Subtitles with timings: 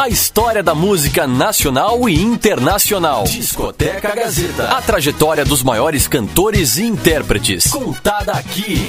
[0.00, 3.24] A história da música nacional e internacional.
[3.24, 4.68] Discoteca Gazeta.
[4.68, 7.66] A trajetória dos maiores cantores e intérpretes.
[7.66, 8.86] Contada aqui.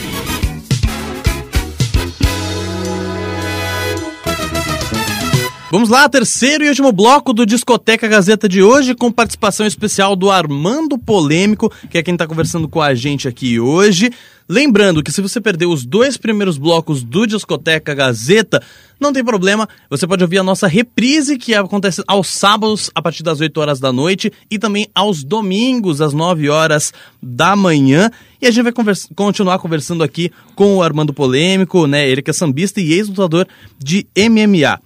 [5.72, 10.30] Vamos lá, terceiro e último bloco do Discoteca Gazeta de hoje, com participação especial do
[10.30, 14.12] Armando Polêmico, que é quem está conversando com a gente aqui hoje.
[14.48, 18.64] Lembrando que se você perdeu os dois primeiros blocos do Discoteca Gazeta,
[19.00, 23.24] não tem problema, você pode ouvir a nossa reprise, que acontece aos sábados, a partir
[23.24, 26.92] das 8 horas da noite, e também aos domingos, às 9 horas
[27.24, 28.12] da manhã.
[28.42, 32.10] E a gente vai conversa continuar conversando aqui com o Armando Polêmico, né?
[32.10, 34.80] Ele que é sambista e ex-lutador de MMA.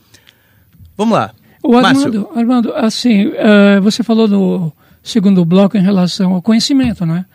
[0.95, 1.31] Vamos lá.
[1.63, 4.71] O Armando, Armando assim, uh, você falou no
[5.01, 7.25] segundo bloco em relação ao conhecimento, né?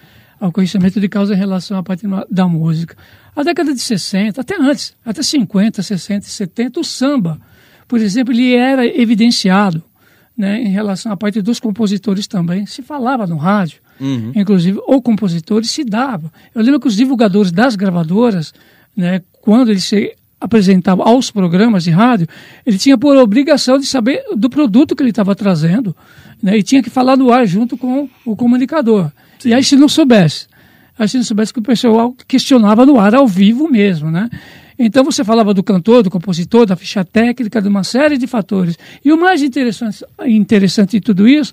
[0.40, 2.96] Ao conhecimento de causa em relação à parte da música.
[3.38, 7.40] A década de 60, até antes, até 50, 60 e 70, o samba,
[7.86, 9.80] por exemplo, ele era evidenciado
[10.36, 12.66] né, em relação à parte dos compositores também.
[12.66, 14.32] Se falava no rádio, uhum.
[14.34, 16.32] inclusive, ou compositores se dava.
[16.52, 18.52] Eu lembro que os divulgadores das gravadoras,
[18.96, 22.26] né, quando eles se apresentava aos programas de rádio,
[22.66, 25.94] ele tinha por obrigação de saber do produto que ele estava trazendo,
[26.42, 26.58] né?
[26.58, 29.12] E tinha que falar no ar junto com o comunicador.
[29.38, 29.50] Sim.
[29.50, 30.47] E aí se não soubesse,
[30.98, 34.28] não soubesse que o pessoal questionava no ar ao vivo mesmo, né?
[34.78, 38.78] Então você falava do cantor, do compositor, da ficha técnica, de uma série de fatores.
[39.04, 41.52] E o mais interessante, interessante de tudo isso,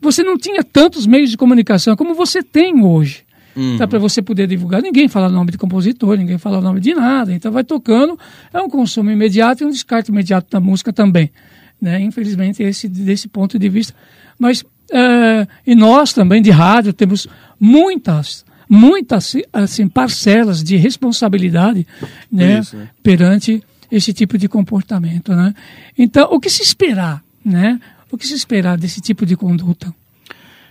[0.00, 3.24] você não tinha tantos meios de comunicação como você tem hoje.
[3.54, 3.76] Uhum.
[3.76, 4.80] Tá, para você poder divulgar.
[4.80, 7.34] Ninguém fala o nome de compositor, ninguém fala o nome de nada.
[7.34, 8.18] Então vai tocando,
[8.52, 11.30] é um consumo imediato e um descarte imediato da música também.
[11.78, 12.00] Né?
[12.00, 13.94] Infelizmente, esse, desse ponto de vista.
[14.38, 17.28] Mas, é, e nós também de rádio temos
[17.60, 21.86] muitas, muitas assim, parcelas de responsabilidade
[22.30, 22.60] né?
[22.60, 22.88] Isso, né?
[23.02, 25.34] perante esse tipo de comportamento.
[25.34, 25.54] Né?
[25.98, 27.22] Então, o que se esperar?
[27.44, 27.78] Né?
[28.10, 29.94] O que se esperar desse tipo de conduta?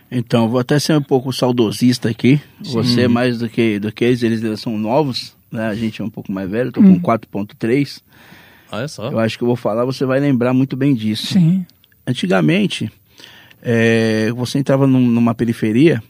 [0.09, 2.41] Então, vou até ser um pouco saudosista aqui.
[2.63, 2.71] Sim.
[2.73, 5.67] Você, mais do que, do que eles, eles são novos, né?
[5.67, 6.99] A gente é um pouco mais velho, hum.
[6.99, 8.01] com 4.3.
[8.71, 9.11] Olha só.
[9.11, 11.27] Eu acho que eu vou falar, você vai lembrar muito bem disso.
[11.27, 11.65] Sim.
[12.05, 12.91] Antigamente,
[13.61, 16.01] é, você entrava num, numa periferia,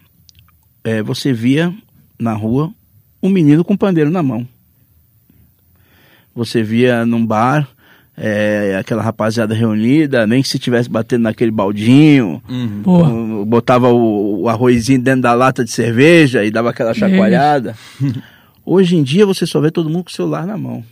[0.84, 1.74] é, você via
[2.20, 2.72] na rua
[3.22, 4.48] um menino com pandeiro na mão.
[6.34, 7.68] Você via num bar
[8.18, 13.46] é, aquela rapaziada reunida, nem que se tivesse batendo naquele baldinho, uhum.
[13.46, 17.76] botava o, o, arrozinho dentro da lata de cerveja e dava aquela chacoalhada.
[18.66, 20.84] Hoje em dia você só vê todo mundo com o celular na mão.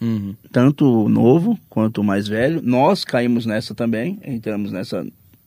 [0.00, 0.34] Uhum.
[0.50, 2.60] Tanto o novo quanto o mais velho.
[2.62, 5.06] Nós caímos nessa também, entramos nessa,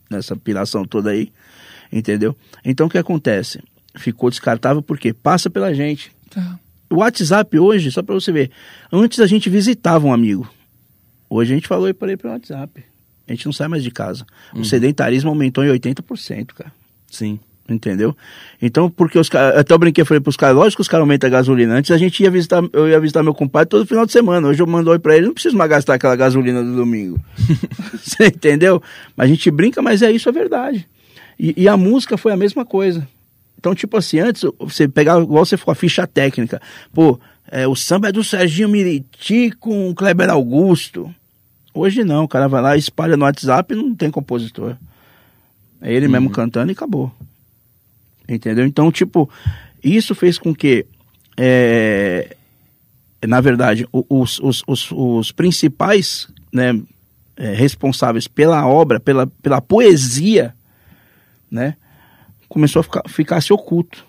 [0.09, 1.31] nessa piração toda aí,
[1.91, 2.35] entendeu?
[2.63, 3.61] Então o que acontece?
[3.95, 6.11] Ficou descartável porque passa pela gente.
[6.29, 6.59] Tá.
[6.89, 8.51] O WhatsApp hoje, só para você ver,
[8.91, 10.49] antes a gente visitava um amigo.
[11.29, 12.83] Hoje a gente falou para ele pelo WhatsApp.
[13.27, 14.25] A gente não sai mais de casa.
[14.53, 14.61] Uhum.
[14.61, 16.71] O sedentarismo aumentou em 80%, cara.
[17.11, 17.39] Sim.
[17.69, 18.15] Entendeu?
[18.61, 19.59] Então, porque os caras.
[19.59, 21.75] Até eu brinquei, falei pros caras, lógico que os caras aumentam a gasolina.
[21.75, 24.47] Antes a gente ia visitar, eu ia visitar meu compadre todo final de semana.
[24.47, 27.19] Hoje eu mando oi pra ele, não preciso mais gastar aquela gasolina do domingo.
[28.01, 28.81] Você entendeu?
[29.17, 30.87] A gente brinca, mas é isso, é verdade.
[31.39, 33.07] E, e, a música foi a mesma coisa.
[33.57, 36.61] Então, tipo assim, antes você pegava, igual você falou, a ficha técnica.
[36.93, 41.13] Pô, é, o samba é do Serginho Miriti com o Kleber Augusto.
[41.73, 44.75] Hoje não, o cara vai lá, espalha no WhatsApp e não tem compositor.
[45.81, 46.11] É ele uhum.
[46.11, 47.11] mesmo cantando e acabou.
[48.27, 48.65] Entendeu?
[48.65, 49.29] Então, tipo,
[49.83, 50.85] isso fez com que,
[51.37, 52.35] é,
[53.25, 56.79] na verdade, os, os, os, os principais né,
[57.37, 60.53] é, responsáveis pela obra, pela, pela poesia,
[61.49, 61.75] né,
[62.47, 64.05] começou a ficar, ficar se oculto.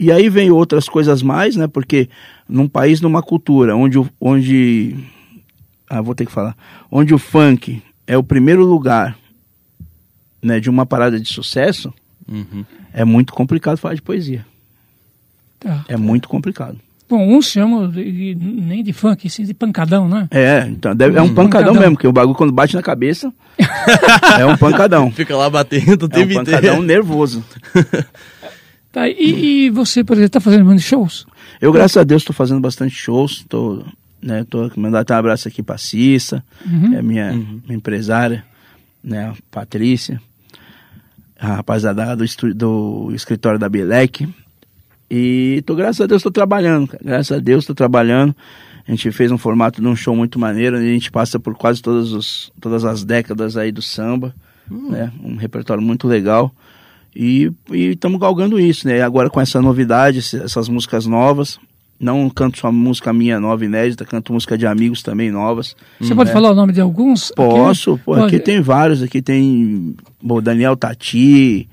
[0.00, 1.68] E aí vem outras coisas mais, né?
[1.68, 2.08] Porque
[2.48, 4.96] num país, numa cultura onde, onde
[5.88, 6.56] ah, vou ter que falar,
[6.90, 9.16] onde o funk é o primeiro lugar,
[10.42, 11.92] né, de uma parada de sucesso,
[12.26, 12.64] uhum.
[12.92, 14.44] é muito complicado falar de poesia.
[15.60, 16.80] Tá, é muito complicado.
[17.12, 20.28] Bom, uns chamam de, nem de funk, sim de pancadão, né?
[20.30, 23.30] É, então deve, é um pancadão, pancadão, mesmo, porque o bagulho quando bate na cabeça
[24.40, 25.12] é um pancadão.
[25.12, 27.44] Fica lá batendo o tempo É um pancadão nervoso.
[28.90, 31.26] Tá, e, e, você, por exemplo, está fazendo muitos shows?
[31.60, 33.40] Eu, graças a Deus, estou fazendo bastante shows.
[33.40, 33.84] Estou,
[34.22, 36.94] né, tô mandando até um abraço aqui para Cissa, uhum.
[36.94, 37.60] é minha, uhum.
[37.66, 38.42] minha, empresária,
[39.04, 40.18] né, a Patrícia,
[41.38, 44.26] a rapaziada do, do escritório da Bilec.
[45.14, 46.88] E tô, graças a Deus, estou trabalhando.
[47.04, 48.34] Graças a Deus, estou trabalhando.
[48.88, 51.54] A gente fez um formato de um show muito maneiro, onde a gente passa por
[51.54, 54.34] quase todas, os, todas as décadas aí do samba,
[54.70, 54.90] uhum.
[54.90, 55.12] né?
[55.22, 56.50] Um repertório muito legal.
[57.14, 59.02] E estamos galgando isso, né?
[59.02, 61.58] Agora com essa novidade, essas músicas novas,
[62.00, 65.76] Não canto só música minha nova, inédita, canto música de amigos também novas.
[66.00, 67.26] Você pode falar o nome de alguns?
[67.32, 67.34] aqui?
[67.34, 68.34] Posso, pô, Pode.
[68.34, 71.68] aqui tem vários, aqui tem o Daniel Tati,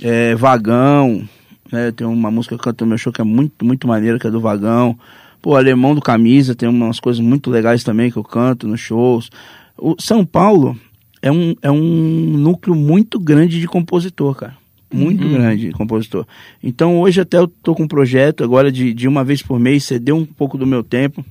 [0.00, 1.28] é, Vagão,
[1.70, 1.92] né?
[1.92, 4.26] Tem uma música que eu canto no meu show que é muito, muito maneira, que
[4.26, 4.98] é do Vagão.
[5.40, 9.30] Pô, Alemão do Camisa, tem umas coisas muito legais também que eu canto nos shows.
[9.76, 10.78] O São Paulo
[11.22, 14.56] é um, é um núcleo muito grande de compositor, cara.
[14.92, 16.26] Muito grande de compositor.
[16.62, 19.84] Então hoje até eu tô com um projeto agora de, de uma vez por mês
[19.84, 21.24] ceder um pouco do meu tempo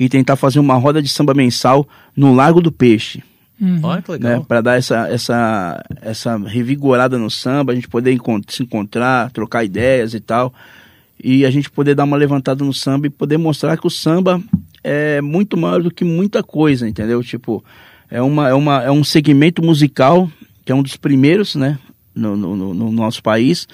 [0.00, 1.86] e tentar fazer uma roda de samba mensal
[2.16, 3.22] no Lago do Peixe
[3.60, 3.80] Uhum.
[3.82, 4.44] Olha que né, legal.
[4.44, 9.64] para dar essa, essa, essa revigorada no samba, a gente poder encont- se encontrar, trocar
[9.64, 10.54] ideias e tal,
[11.22, 14.40] e a gente poder dar uma levantada no samba e poder mostrar que o samba
[14.84, 17.22] é muito maior do que muita coisa, entendeu?
[17.22, 17.64] Tipo,
[18.08, 20.30] é, uma, é, uma, é um segmento musical
[20.64, 21.78] que é um dos primeiros, né,
[22.14, 23.66] no, no, no- no nosso país,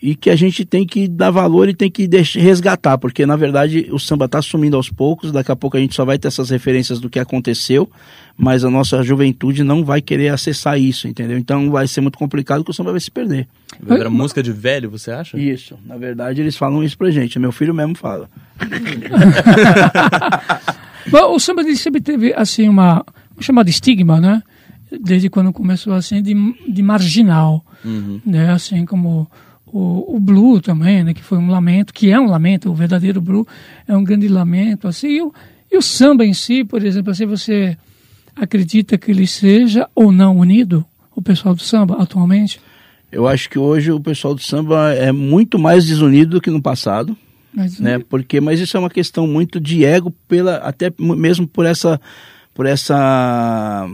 [0.00, 3.36] e que a gente tem que dar valor e tem que deixar, resgatar, porque na
[3.36, 6.28] verdade o samba está sumindo aos poucos, daqui a pouco a gente só vai ter
[6.28, 7.90] essas referências do que aconteceu,
[8.36, 11.36] mas a nossa juventude não vai querer acessar isso, entendeu?
[11.36, 13.48] Então vai ser muito complicado que o samba vai se perder.
[13.88, 15.38] Era música de velho, você acha?
[15.38, 18.30] Isso, na verdade eles falam isso pra gente, meu filho mesmo fala.
[21.10, 24.42] Bom, o samba ele sempre teve assim uma vamos chamar de estigma, né?
[25.00, 26.34] Desde quando começou assim de,
[26.68, 27.64] de marginal,
[28.24, 28.52] né?
[28.52, 29.28] Assim como
[29.72, 31.14] o, o blue também, né?
[31.14, 33.46] Que foi um lamento, que é um lamento, o verdadeiro blue
[33.86, 35.08] é um grande lamento, assim.
[35.08, 35.32] E o,
[35.70, 37.76] e o samba em si, por exemplo, assim você
[38.34, 40.84] acredita que ele seja ou não unido,
[41.14, 42.60] o pessoal do samba atualmente?
[43.10, 46.62] Eu acho que hoje o pessoal do samba é muito mais desunido do que no
[46.62, 47.16] passado.
[47.52, 47.98] Mas, né?
[47.98, 52.00] Porque, mas isso é uma questão muito de ego, pela, até mesmo por essa,
[52.54, 53.88] por essa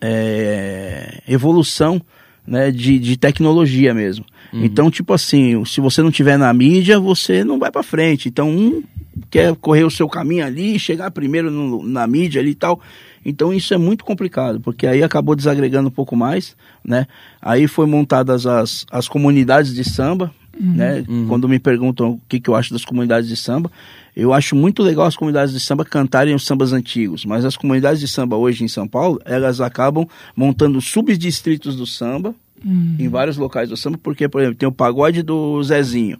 [0.00, 2.00] é, evolução
[2.46, 4.24] né, de, de tecnologia mesmo.
[4.62, 8.28] Então, tipo assim, se você não tiver na mídia, você não vai para frente.
[8.28, 8.82] Então, um
[9.30, 12.80] quer correr o seu caminho ali, chegar primeiro no- na mídia ali e tal.
[13.24, 17.06] Então, isso é muito complicado, porque aí acabou desagregando um pouco mais, né?
[17.40, 21.04] Aí foi montadas as, as comunidades de samba, né?
[21.28, 23.70] Quando me perguntam o que, que eu acho das comunidades de samba,
[24.16, 27.98] eu acho muito legal as comunidades de samba cantarem os sambas antigos, mas as comunidades
[28.00, 30.06] de samba hoje em São Paulo, elas acabam
[30.36, 32.34] montando subdistritos do samba
[32.64, 36.18] em vários locais do samba, porque, por exemplo, tem o pagode do Zezinho.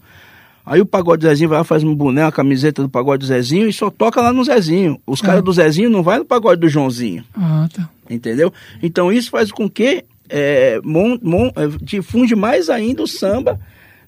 [0.66, 3.26] Aí o pagode do Zezinho vai lá, faz um boné, uma camiseta do pagode do
[3.26, 4.98] Zezinho e só toca lá no Zezinho.
[5.06, 7.88] Os caras do Zezinho não vai no pagode do Joãozinho Ah, tá.
[8.08, 8.52] entendeu?
[8.82, 13.60] Então isso faz com que é, mon- mon- é, difunde mais ainda o samba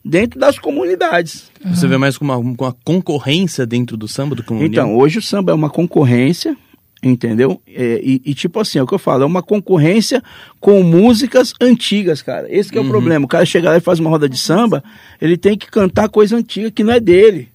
[0.03, 1.51] dentro das comunidades.
[1.65, 4.71] Você vê mais com uma, com uma concorrência dentro do samba do que uma união?
[4.71, 6.57] Então, hoje o samba é uma concorrência,
[7.03, 7.61] entendeu?
[7.67, 10.23] É, e, e, tipo assim, é o que eu falo, é uma concorrência
[10.61, 12.47] com músicas antigas, cara.
[12.51, 13.25] Esse que é o problema.
[13.25, 14.83] O cara chega lá e faz uma roda de samba,
[15.21, 17.49] ele tem que cantar coisa antiga que não é dele.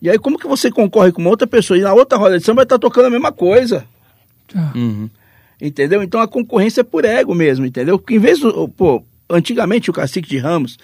[0.00, 2.44] E aí como que você concorre com uma outra pessoa e na outra roda de
[2.44, 3.84] samba vai estar tocando a mesma coisa?
[4.52, 4.72] tá.
[4.74, 5.08] Uhum.
[5.60, 6.02] Entendeu?
[6.02, 7.98] Então a concorrência é por ego mesmo, entendeu?
[7.98, 8.68] Porque em vez do.
[8.68, 10.76] Pô, antigamente o Cacique de Ramos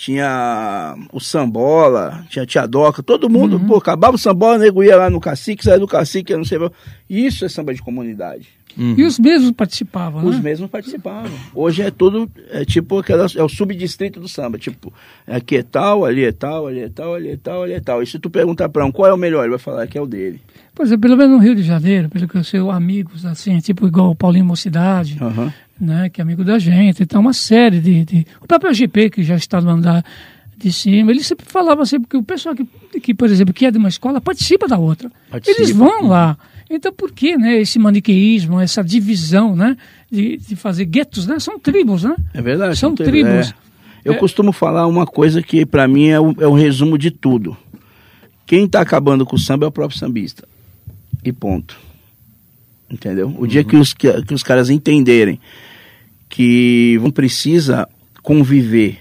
[0.00, 4.82] tinha o Sambola, tinha a Tia Doca, todo mundo, pô, acabava o Sambola, o nego
[4.82, 6.58] ia lá no Cacique, saia do Cacique, eu não sei.
[7.08, 8.48] Isso é samba de comunidade.
[8.78, 10.42] E os mesmos participavam, Os né?
[10.42, 11.30] mesmos participavam.
[11.54, 14.90] Hoje é tudo, é tipo aquela, é o subdistrito do samba, tipo,
[15.26, 18.02] aqui é tal, ali é tal, ali é tal, ali é tal, ali é tal.
[18.02, 20.00] E se tu perguntar pra um qual é o melhor, ele vai falar que é
[20.00, 20.40] o dele.
[20.74, 23.86] Por exemplo, pelo menos no Rio de Janeiro, pelo que eu sei, amigos, assim, tipo
[23.86, 25.52] igual o Paulinho Mocidade, Aham.
[25.80, 28.26] Né, que é amigo da gente, então uma série de, de...
[28.40, 30.04] O próprio GP, que já está no andar
[30.56, 32.64] de cima, ele sempre falava assim, porque o pessoal que,
[33.00, 35.10] que, por exemplo, que é de uma escola, participa da outra.
[35.30, 35.58] Participa.
[35.60, 36.36] Eles vão lá.
[36.68, 39.76] Então, por que, né, esse maniqueísmo, essa divisão, né,
[40.10, 41.38] de, de fazer guetos, né?
[41.40, 42.14] São tribos, né?
[42.34, 42.78] É verdade.
[42.78, 43.50] São tribos.
[43.50, 43.54] é.
[44.04, 44.16] Eu É.
[44.16, 47.56] costumo falar uma coisa que pra mim é o, é o resumo de tudo.
[48.46, 50.46] Quem tá acabando com o samba é o próprio sambista.
[51.24, 51.76] E ponto.
[52.90, 53.34] Entendeu?
[53.38, 55.40] O dia que os, que, que os caras entenderem
[56.30, 57.86] que não precisa
[58.22, 58.98] conviver,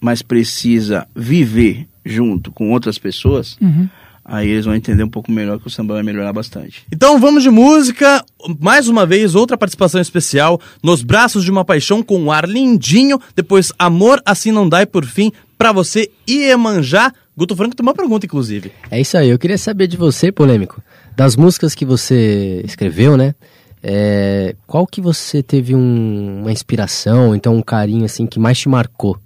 [0.00, 3.88] mas precisa viver junto com outras pessoas, Uhum.
[4.24, 6.84] aí eles vão entender um pouco melhor que o samba vai melhorar bastante.
[6.90, 8.24] Então vamos de música.
[8.60, 10.60] Mais uma vez, outra participação especial.
[10.82, 13.20] Nos Braços de uma Paixão com o ar lindinho.
[13.36, 17.12] Depois, Amor Assim Não Dá e por fim, pra você, Iemanjá.
[17.36, 18.70] Guto Franco tem uma pergunta, inclusive.
[18.90, 20.82] É isso aí, eu queria saber de você, polêmico,
[21.16, 23.34] das músicas que você escreveu, né?
[23.82, 28.68] É, qual que você teve um- uma inspiração, então um carinho assim que mais te
[28.68, 29.18] marcou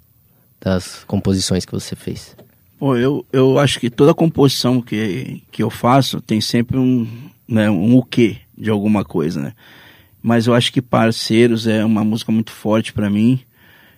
[0.59, 2.35] das composições que você fez?
[2.79, 7.07] Pô, eu, eu acho que toda composição que, que eu faço tem sempre um,
[7.47, 9.53] né, um o quê de alguma coisa, né?
[10.21, 13.39] Mas eu acho que Parceiros é uma música muito forte pra mim.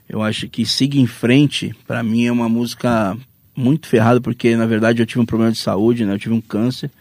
[0.08, 3.18] Eu acho que Siga em Frente, pra mim, é uma música
[3.56, 6.14] muito ferrado, porque na verdade eu tive um problema de saúde, né?
[6.14, 6.92] Eu tive um câncer,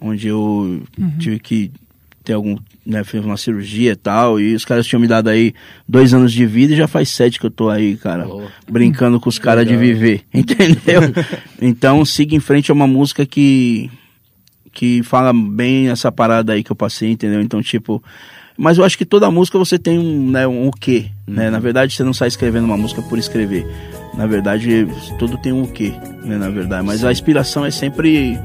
[0.00, 0.82] onde eu
[1.18, 1.70] tive que
[2.24, 5.54] ter algum, né, fiz uma cirurgia e tal, e os caras tinham me dado aí
[5.88, 8.42] dois anos de vida e já faz sete que eu tô aí, cara, Oh.
[8.70, 11.00] brincando com os caras de viver, entendeu?
[11.60, 13.88] então, Siga em Frente é uma música que,
[14.72, 17.40] que fala bem essa parada aí que eu passei, entendeu?
[17.40, 18.02] Então, tipo,
[18.56, 21.50] mas eu acho que toda música você tem um, né, um o quê, né?
[21.50, 23.66] Na verdade, você não sai escrevendo uma música por escrever.
[24.14, 24.86] Na verdade,
[25.18, 26.36] tudo tem um o quê, né?
[26.36, 28.38] Na verdade, mas a inspiração é sempre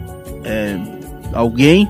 [0.46, 0.77] é,
[1.34, 1.88] alguém,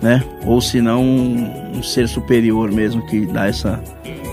[0.00, 0.22] né?
[0.46, 3.82] Ou se não um, um ser superior mesmo que dá essa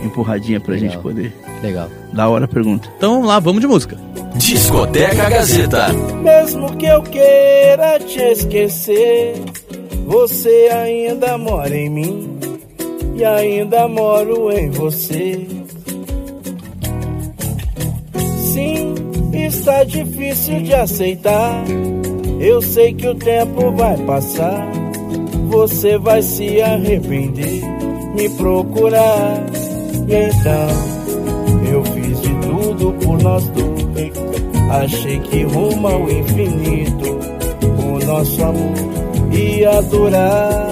[0.04, 0.90] empurradinha pra Legal.
[0.90, 1.34] gente poder.
[1.62, 1.90] Legal.
[2.14, 2.88] Da hora a pergunta.
[2.98, 3.98] Então vamos lá, vamos de música.
[4.36, 5.88] Discoteca Gazeta.
[6.22, 9.42] Mesmo que eu queira te esquecer,
[10.06, 12.40] você ainda mora em mim
[13.16, 15.48] e ainda moro em você.
[18.54, 18.94] Sim,
[19.34, 21.64] está difícil de aceitar.
[22.40, 24.68] Eu sei que o tempo vai passar.
[25.48, 27.62] Você vai se arrepender,
[28.16, 29.44] me procurar.
[30.08, 33.77] E então eu fiz de tudo por nós dois.
[34.70, 37.18] Achei que rumo ao infinito
[37.62, 38.75] o nosso amor
[39.32, 40.68] ia durar.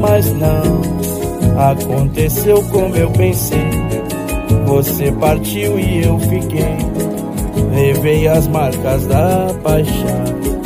[0.00, 0.80] Mas não
[1.70, 3.68] aconteceu como eu pensei.
[4.66, 6.76] Você partiu e eu fiquei.
[7.74, 10.59] Levei as marcas da paixão.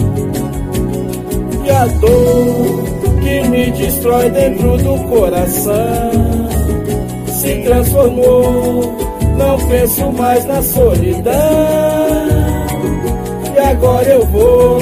[1.65, 2.85] E a dor
[3.23, 6.11] que me destrói dentro do coração
[7.27, 8.95] se transformou.
[9.39, 11.33] Não penso mais na solidão.
[13.55, 14.79] E agora eu vou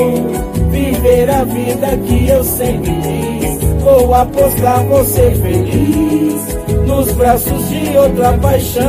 [0.71, 3.83] viver a vida que eu sempre quis.
[3.83, 6.43] Vou apostar, vou ser feliz
[6.87, 8.83] nos braços de outra paixão.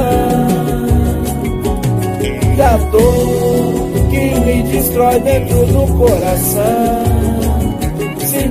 [2.56, 7.13] E a dor que me destrói dentro do coração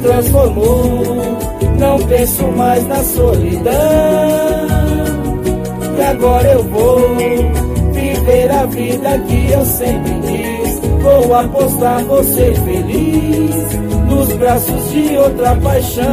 [0.02, 1.38] transformou.
[1.78, 3.72] Não penso mais na solidão.
[5.98, 7.00] E agora eu vou
[7.92, 10.80] viver a vida que eu sempre quis.
[11.02, 13.56] Vou apostar, vou ser feliz
[14.08, 16.06] nos braços de outra paixão.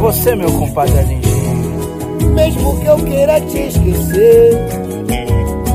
[0.00, 4.58] Você, meu compadre Alinho, mesmo que eu queira te esquecer,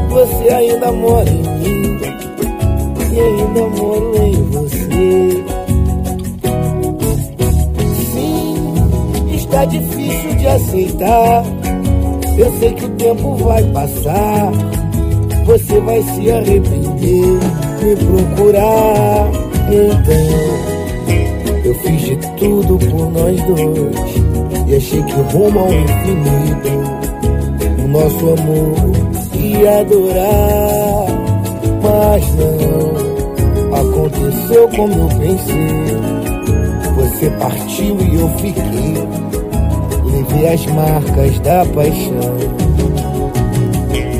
[0.09, 1.99] você ainda mora em mim
[3.11, 5.60] e ainda moro em você.
[9.61, 11.43] Está difícil de aceitar.
[12.35, 14.51] Eu sei que o tempo vai passar.
[15.45, 17.39] Você vai se arrepender,
[17.83, 19.29] me procurar.
[19.69, 20.15] Então,
[21.63, 24.15] eu fiz de tudo por nós dois.
[24.67, 26.71] E achei que rumo ao infinito,
[27.83, 28.73] o nosso amor
[29.35, 31.05] ia durar.
[31.83, 35.91] Mas não aconteceu como eu pensei.
[36.95, 39.20] Você partiu e eu fiquei.
[40.31, 42.37] Levei as marcas da paixão.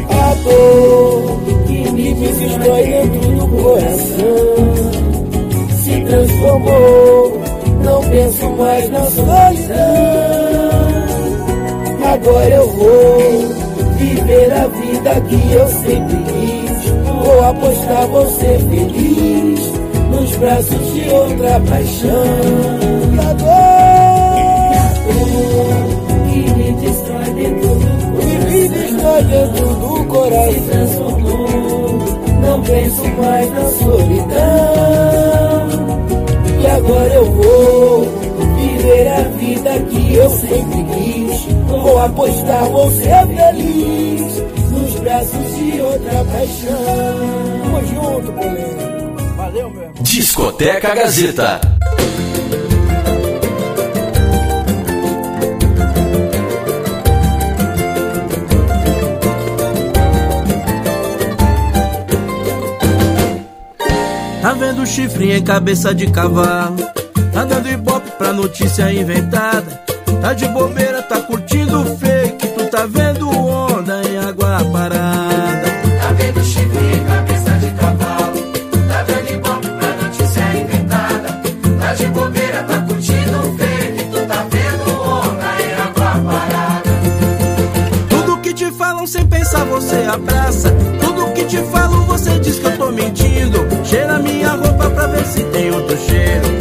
[0.10, 4.56] A dor que me destrói dentro do coração
[5.72, 7.42] se transformou.
[7.84, 9.32] Não penso mais na solidão.
[12.14, 13.32] Agora eu vou
[13.98, 16.92] viver a vida que eu sempre quis.
[17.24, 19.72] Vou apostar, vou ser feliz
[20.12, 23.01] nos braços de outra paixão.
[29.32, 30.54] Dentro do coração.
[30.54, 31.50] Se transformou.
[32.42, 34.32] Não penso mais na solidão.
[36.62, 38.06] E agora eu vou
[38.58, 41.46] viver a vida que eu sempre quis.
[41.68, 47.52] Vou apostar, vou ser feliz nos braços de outra paixão.
[47.64, 48.32] Tamo junto.
[49.38, 49.94] Valeu, meu irmão.
[50.02, 51.71] Discoteca Gazeta.
[64.62, 66.78] Vendo chifre em cabeça de cavalo?
[67.34, 69.82] Tá dando ibope pra notícia inventada.
[70.22, 72.48] Tá de bobeira, tá curtindo o fake.
[72.48, 75.68] Tu tá vendo onda em água parada.
[76.00, 78.42] Tá vendo chifre em cabeça de cavalo?
[78.88, 81.42] Tá dando ibope pra notícia inventada.
[81.80, 84.04] Tá de bobeira, tá curtindo o fake.
[84.12, 86.92] Tu tá vendo onda em água parada.
[88.10, 90.70] Tudo que te falam sem pensar você abraça.
[91.00, 93.60] Tudo que te falo você diz que eu tô mentindo.
[93.84, 96.61] Cheira minha roupa pra ver se tem outro cheiro.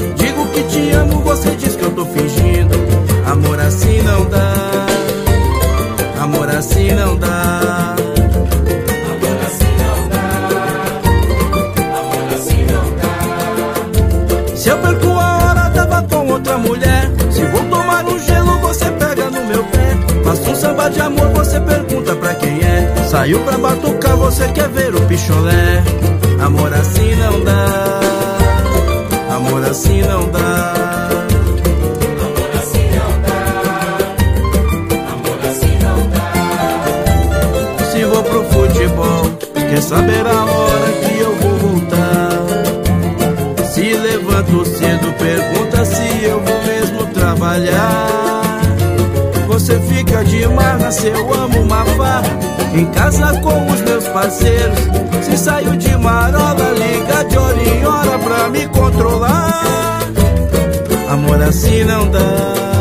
[23.21, 25.85] Saiu pra batucar, você quer ver o picholé?
[26.43, 28.01] Amor assim não dá.
[29.37, 30.73] Amor assim não dá.
[32.23, 33.43] Amor assim não dá.
[35.13, 36.33] Amor assim não dá.
[37.93, 42.31] Se vou pro futebol, quer saber a hora que eu vou voltar?
[43.71, 48.20] Se levanto cedo, pergunta se eu vou mesmo trabalhar.
[49.71, 52.25] Você fica de marra se eu amo uma farra.
[52.75, 54.81] Em casa com os meus parceiros.
[55.23, 60.01] Se saio de marola, liga de hora em hora pra me controlar.
[61.09, 62.80] Amor assim não dá.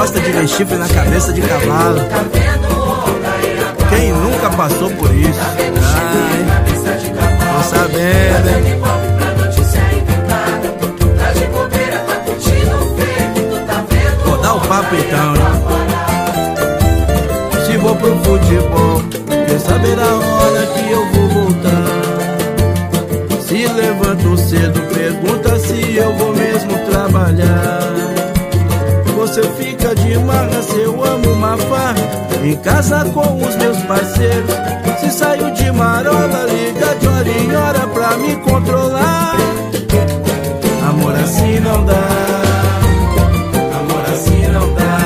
[0.00, 2.00] Gosta de ver chifre na cabeça de cavalo.
[3.90, 5.38] Quem nunca passou por isso?
[5.94, 6.42] Ai,
[7.52, 8.80] tô sabendo, hein?
[14.24, 15.42] Vou dar o papo então, hein?
[17.66, 22.00] Se vou pro futebol, quer saber a hora que eu vou voltar?
[23.42, 27.99] Se levanto cedo, pergunta se eu vou mesmo trabalhar.
[29.20, 31.94] Você fica de marra se eu amo uma farra.
[32.42, 34.50] Em casa com os meus parceiros.
[34.98, 39.36] Se saio de marola, liga de hora em hora pra me controlar.
[40.88, 42.08] Amor assim não dá.
[43.78, 44.96] Amor assim não dá.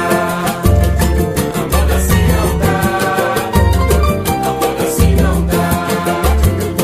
[1.97, 2.23] Assim
[4.87, 5.11] assim.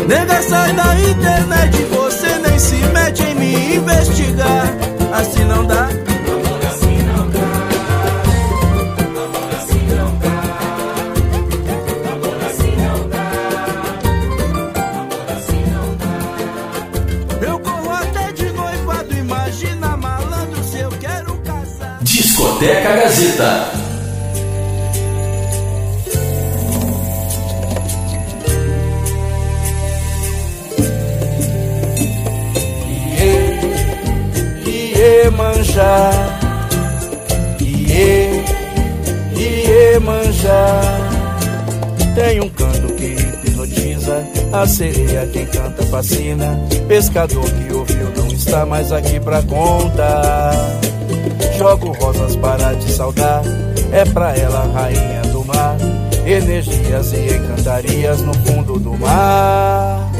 [0.09, 4.67] Nega, sai da internet, você nem se mete em me investigar.
[5.13, 5.89] Assim não dá.
[22.61, 23.71] Discoteca Gazeta.
[34.67, 36.13] Iê, manjar.
[37.63, 38.45] Iê,
[39.35, 40.83] iê, manjar.
[42.15, 43.07] Tem um canto que
[43.49, 46.61] hipnotiza, a sereia quem canta fascina.
[46.87, 50.90] Pescador que ouviu não está mais aqui pra contar.
[51.61, 53.43] Jogo rosas para te saudar,
[53.93, 55.77] é pra ela rainha do mar.
[56.25, 60.11] Energias e encantarias no fundo do mar.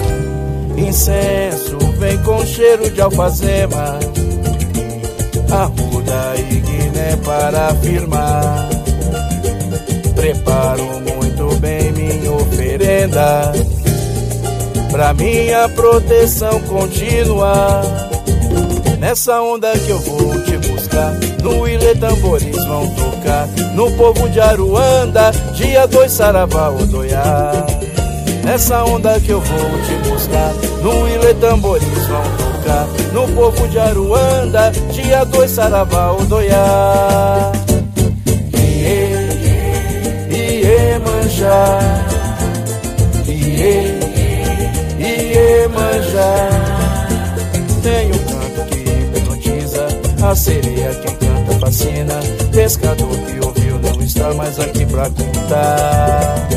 [0.77, 3.99] Incenso vem com cheiro de alfazema,
[5.51, 8.69] arruda e guiné para afirmar.
[10.15, 13.51] Preparo muito bem minha oferenda
[14.91, 17.81] pra minha proteção contínua.
[18.99, 20.70] Nessa onda que eu vou te
[22.01, 27.53] tambores vão tocar, no povo de Aruanda, dia 2 Saravá Odoiá.
[28.43, 33.79] Nessa onda que eu vou te buscar, no Ilê tambores vão tocar, no povo de
[33.79, 37.53] Aruanda, dia 2 Saravá Odoiá.
[38.55, 39.11] Iê,
[40.31, 42.07] iê, manjar,
[43.29, 43.99] iê,
[44.99, 46.51] iê, manjar.
[47.83, 49.87] Tem um canto que hipnotiza,
[50.23, 51.30] a sereia quem
[52.53, 56.49] Pescador que ouviu não está mais aqui pra contar.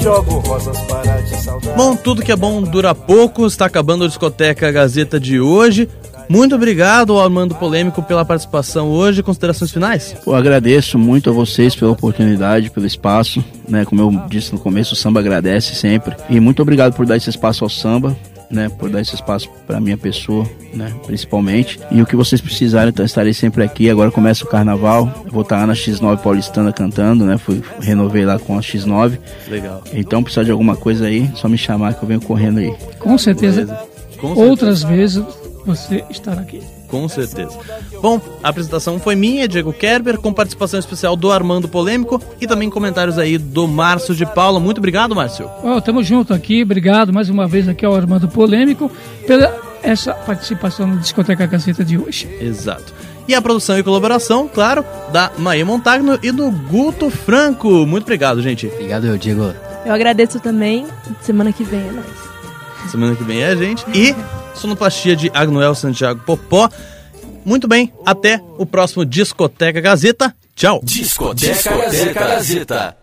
[0.00, 1.76] Jogo rosas para te saudar.
[1.76, 3.44] Bom, tudo que é bom dura pouco.
[3.44, 5.88] Está acabando a discoteca Gazeta de hoje.
[6.28, 9.20] Muito obrigado ao Armando Polêmico pela participação hoje.
[9.20, 10.14] Considerações finais?
[10.24, 13.84] Eu agradeço muito a vocês pela oportunidade, pelo espaço, né?
[13.84, 16.16] Como eu disse no começo, o samba agradece sempre.
[16.30, 18.16] E muito obrigado por dar esse espaço ao samba,
[18.50, 18.68] né?
[18.68, 20.92] Por dar esse espaço para minha pessoa, né?
[21.06, 21.78] Principalmente.
[21.90, 23.88] E o que vocês precisarem, então estarei sempre aqui.
[23.90, 25.10] Agora começa o carnaval.
[25.24, 27.38] Eu vou estar lá na X9 Paulistana cantando, né?
[27.38, 29.18] Fui renovei lá com a X9.
[29.48, 29.82] Legal.
[29.92, 32.72] Então precisar de alguma coisa aí, só me chamar que eu venho correndo aí.
[32.98, 33.66] Com certeza,
[34.18, 34.48] Com certeza.
[34.48, 35.24] outras vezes
[35.64, 36.60] você estará aqui.
[37.00, 37.58] Com certeza.
[38.00, 42.70] Bom, a apresentação foi minha, Diego Kerber, com participação especial do Armando Polêmico e também
[42.70, 44.58] comentários aí do Márcio de Paula.
[44.58, 45.50] Muito obrigado, Márcio.
[45.62, 48.90] Ó, tamo junto aqui, obrigado mais uma vez aqui ao Armando Polêmico
[49.26, 52.28] pela essa participação no Discoteca Gazeta de hoje.
[52.40, 52.92] Exato.
[53.28, 57.68] E a produção e colaboração, claro, da Maê Montagno e do Guto Franco.
[57.86, 58.66] Muito obrigado, gente.
[58.66, 59.52] Obrigado, eu digo.
[59.84, 60.86] Eu agradeço também.
[61.20, 62.90] Semana que vem é nóis.
[62.90, 63.84] Semana que vem é a gente.
[63.94, 64.14] E
[64.56, 66.68] sonoplastia de Agnoel Santiago Popó.
[67.44, 70.34] Muito bem, até o próximo Discoteca Gazeta.
[70.54, 70.80] Tchau.
[70.82, 71.76] Discoteca
[72.12, 72.96] Gazeta.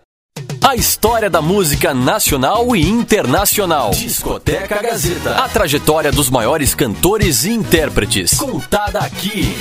[0.66, 3.90] A história da música nacional e internacional.
[3.90, 5.36] Discoteca Gazeta.
[5.36, 8.34] A trajetória dos maiores cantores e intérpretes.
[8.34, 9.54] Contada aqui.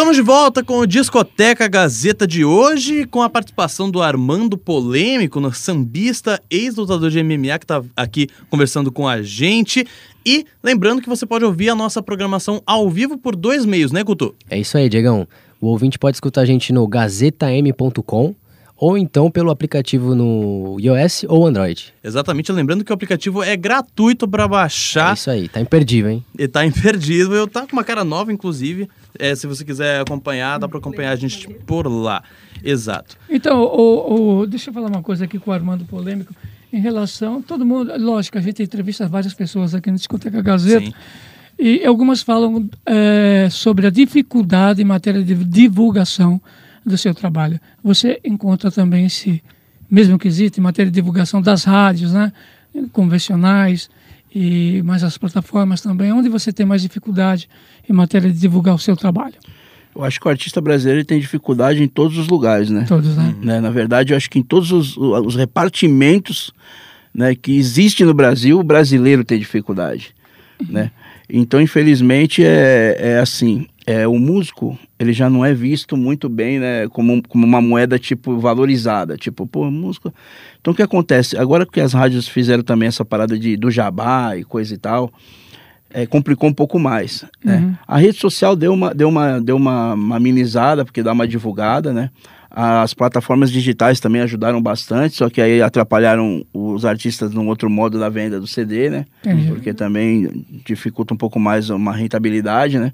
[0.00, 5.40] Estamos de volta com o Discoteca Gazeta de hoje, com a participação do Armando Polêmico,
[5.40, 9.86] no sambista, ex-lutador de MMA, que está aqui conversando com a gente.
[10.24, 14.02] E lembrando que você pode ouvir a nossa programação ao vivo por dois meios, né,
[14.02, 14.34] Couto?
[14.48, 15.28] É isso aí, Diegão.
[15.60, 18.34] O ouvinte pode escutar a gente no gazetam.com
[18.80, 21.92] ou então pelo aplicativo no iOS ou Android.
[22.02, 25.12] Exatamente, lembrando que o aplicativo é gratuito para É baixar.
[25.12, 26.24] isso aí, tá imperdível, hein?
[26.38, 28.88] Ele tá imperdível, tá com uma cara nova, inclusive.
[29.18, 32.22] É, se você quiser acompanhar, dá para acompanhar a gente por lá.
[32.62, 33.16] Exato.
[33.28, 36.34] Então, o, o- deixa eu falar uma coisa aqui com o Armando Polêmico.
[36.72, 40.86] Em relação, todo mundo, lógico, a gente entrevista várias pessoas aqui no Discoteca Gazeta.
[40.86, 40.94] Sim.
[41.58, 46.40] E algumas falam é, sobre a dificuldade em matéria de divulgação
[46.86, 47.60] do seu trabalho.
[47.82, 49.42] Você encontra também esse
[49.90, 52.32] mesmo quesito em matéria de divulgação das rádios, né?
[52.92, 53.90] convencionais,
[54.34, 57.48] e mas as plataformas também, onde você tem mais dificuldade
[57.88, 59.34] em matéria de divulgar o seu trabalho.
[59.94, 62.84] Eu acho que o artista brasileiro tem dificuldade em todos os lugares, né?
[62.86, 63.34] Todos, né?
[63.42, 63.60] né?
[63.60, 66.52] Na verdade, eu acho que em todos os, os repartimentos
[67.12, 70.14] né, que existe no Brasil, o brasileiro tem dificuldade,
[70.68, 70.92] né?
[71.28, 76.60] Então, infelizmente, é, é assim, é, o músico, ele já não é visto muito bem,
[76.60, 80.14] né, como, como uma moeda, tipo, valorizada, tipo, pô, música...
[80.60, 81.36] Então, o que acontece?
[81.36, 85.10] Agora que as rádios fizeram também essa parada de, do jabá e coisa e tal,
[85.92, 87.24] é, complicou um pouco mais.
[87.44, 87.74] Né?
[87.88, 91.92] A rede social deu uma, deu uma, deu uma, uma amenizada, porque dá uma divulgada,
[91.92, 92.10] né?
[92.48, 97.98] As plataformas digitais também ajudaram bastante, só que aí atrapalharam os artistas num outro modo
[97.98, 99.06] da venda do CD, né?
[99.24, 99.48] Entendi.
[99.48, 102.92] Porque também dificulta um pouco mais uma rentabilidade, né?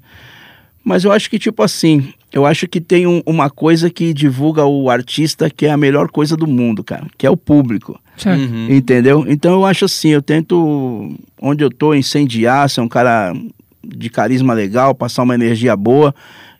[0.83, 4.63] Mas eu acho que, tipo assim, eu acho que tem um- uma coisa que divulga
[4.65, 7.99] o artista que é a melhor coisa do mundo, cara, que é o público.
[8.25, 8.67] Uhum.
[8.69, 9.25] Entendeu?
[9.27, 13.33] Então eu acho assim, eu tento, onde eu tô, incendiar, ser um cara
[13.85, 16.13] de carisma legal, passar uma energia boa.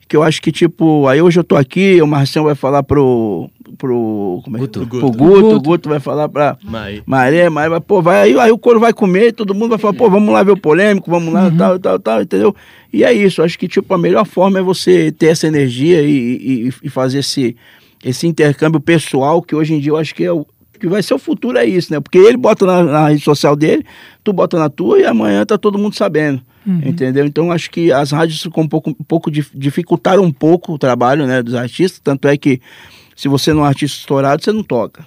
[0.08, 3.50] Que eu acho que, tipo, aí hoje eu tô aqui, o Marcião vai falar pro.
[3.78, 4.42] pro.
[4.44, 4.60] Como é?
[4.62, 4.88] Guto.
[4.88, 5.56] Pro Guto, Guto.
[5.56, 6.58] o Guto vai falar pra.
[6.64, 9.78] Mas, Maria, Maria, vai, pô, vai, aí, aí o couro vai comer, todo mundo vai
[9.78, 12.56] falar, pô, vamos lá ver o polêmico, vamos lá, tal, tal, tal, entendeu?
[12.94, 16.70] E é isso, acho que, tipo, a melhor forma é você ter essa energia e,
[16.70, 17.56] e, e fazer esse,
[18.04, 20.46] esse intercâmbio pessoal, que hoje em dia eu acho que é o
[20.80, 22.00] que vai ser o futuro, é isso, né?
[22.00, 23.86] Porque ele bota na, na rede social dele,
[24.24, 26.42] tu bota na tua e amanhã tá todo mundo sabendo.
[26.86, 27.26] Entendeu?
[27.26, 30.78] Então acho que as rádios ficam um pouco, um pouco dif- dificultaram um pouco o
[30.78, 32.60] trabalho né, dos artistas, tanto é que
[33.16, 35.06] se você não é um artista estourado, você não toca.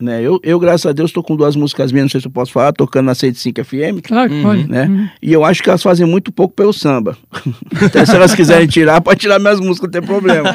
[0.00, 0.20] Né?
[0.20, 2.50] Eu, eu, graças a Deus, estou com duas músicas minhas, não sei se eu posso
[2.50, 4.68] falar, tocando na 105 FM, Claro que pode.
[4.68, 5.12] né?
[5.22, 7.16] E eu acho que elas fazem muito pouco pelo samba.
[7.80, 10.54] Então, se elas quiserem tirar, pode tirar minhas músicas, não tem problema.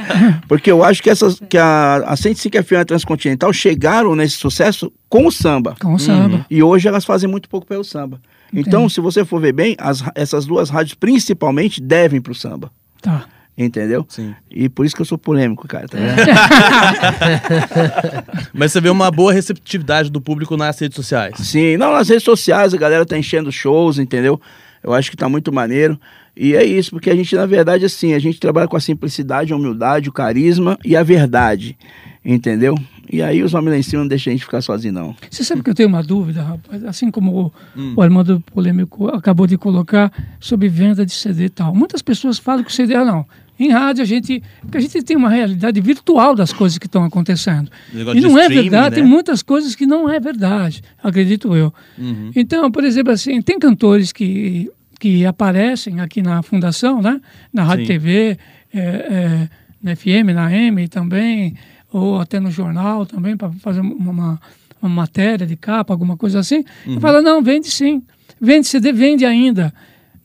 [0.49, 4.35] Porque eu acho que, essas, que a, a 105 FM e a Transcontinental chegaram nesse
[4.35, 5.75] sucesso com o samba.
[5.81, 6.45] Com o samba.
[6.51, 8.19] E hoje elas fazem muito pouco pelo samba.
[8.53, 12.71] Então, se você for ver bem, as, essas duas rádios principalmente devem pro samba.
[13.01, 13.25] Tá.
[13.57, 14.05] Entendeu?
[14.07, 14.35] sim.
[14.51, 15.87] E por isso que eu sou polêmico, cara.
[15.87, 16.15] Tá vendo?
[18.53, 21.39] Mas você vê uma boa receptividade do público nas redes sociais.
[21.39, 24.39] Sim, não, nas redes sociais a galera tá enchendo shows, entendeu?
[24.83, 25.99] Eu acho que tá muito maneiro.
[26.39, 29.51] E é isso, porque a gente, na verdade, assim, a gente trabalha com a simplicidade,
[29.51, 31.75] a humildade, o carisma e a verdade,
[32.23, 32.77] entendeu?
[33.11, 35.15] E aí os homens lá em cima não deixam a gente ficar sozinho, não.
[35.31, 37.93] Você sabe que eu tenho uma dúvida, rapaz, assim como o, Hum.
[37.95, 41.73] o Armando Polêmico acabou de colocar sobre venda de CD e tal.
[41.73, 43.25] Muitas pessoas falam que o CD, ah, não.
[43.59, 44.43] Em rádio a gente.
[44.61, 47.71] Porque a gente tem uma realidade virtual das coisas que estão acontecendo.
[47.91, 49.01] E não é verdade, né?
[49.01, 51.73] tem muitas coisas que não é verdade, acredito eu.
[51.97, 52.31] Uhum.
[52.35, 54.69] Então, por exemplo, assim, tem cantores que,
[54.99, 57.21] que aparecem aqui na fundação, né?
[57.53, 57.93] Na Rádio Sim.
[57.93, 58.37] TV,
[58.73, 59.49] é, é,
[59.81, 61.55] na FM, na M também,
[61.91, 64.39] ou até no jornal também, para fazer uma,
[64.81, 66.63] uma, matéria de capa, alguma coisa assim.
[66.85, 68.01] E fala, não, vende sim.
[68.39, 69.73] Vende, CD vende ainda.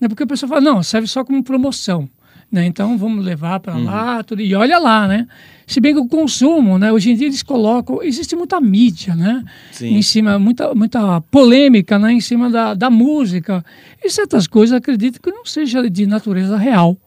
[0.00, 0.08] Né?
[0.08, 2.08] Porque a pessoa fala, não, serve só como promoção.
[2.52, 2.66] Né?
[2.66, 5.26] Então vamos levar para lá, tudo, e olha lá, né?
[5.66, 6.92] Se bem que o consumo, né?
[6.92, 9.42] Hoje em dia eles colocam, existe muita mídia, né?
[9.70, 9.96] Sim.
[9.96, 12.12] Em cima, muita, muita polêmica, né?
[12.12, 13.64] Em cima da, da música.
[14.04, 16.98] E certas coisas acredito que não seja de natureza real.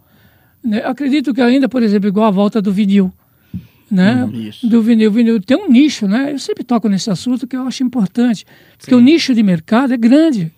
[0.64, 0.82] Né?
[0.84, 3.14] Acredito que ainda, por exemplo, igual a volta do vinil.
[3.92, 4.28] Né?
[4.34, 4.68] isso.
[4.68, 6.32] Do vinil, vinil tem um nicho, né?
[6.32, 8.44] Eu sempre toco nesse assunto que eu acho importante,
[8.80, 10.52] porque o nicho de mercado é grande,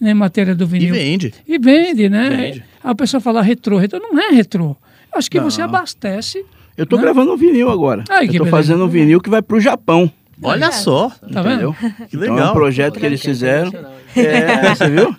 [0.00, 0.94] né, em matéria do E vinil.
[0.94, 1.34] vende.
[1.46, 2.30] E vende, né?
[2.30, 2.64] Vende.
[2.82, 4.76] A pessoa fala retrô, retrô não é retrô.
[5.14, 6.44] Acho que você abastece.
[6.76, 7.02] Eu tô Não.
[7.02, 8.04] gravando um vinil agora.
[8.08, 8.50] Ai, eu tô beleza.
[8.50, 10.10] fazendo um vinil que vai pro Japão.
[10.42, 11.10] Olha só.
[11.30, 11.70] Tá vendo?
[11.70, 11.74] Entendeu?
[12.08, 12.52] Que Então é um legal.
[12.54, 13.70] projeto que eles fizeram.
[14.16, 15.14] É, você viu?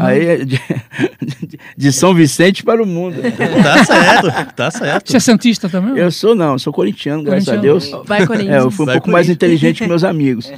[0.00, 0.60] Aí é de,
[1.78, 3.16] de São Vicente para o mundo.
[3.62, 5.10] Tá certo, tá certo.
[5.12, 5.96] Você é santista também?
[5.96, 7.56] Eu sou não, eu sou corintiano, graças a.
[7.56, 7.88] Deus.
[8.04, 8.54] Vai, Corinthians.
[8.54, 10.50] É, eu fui um Vai, pouco mais inteligente que meus amigos.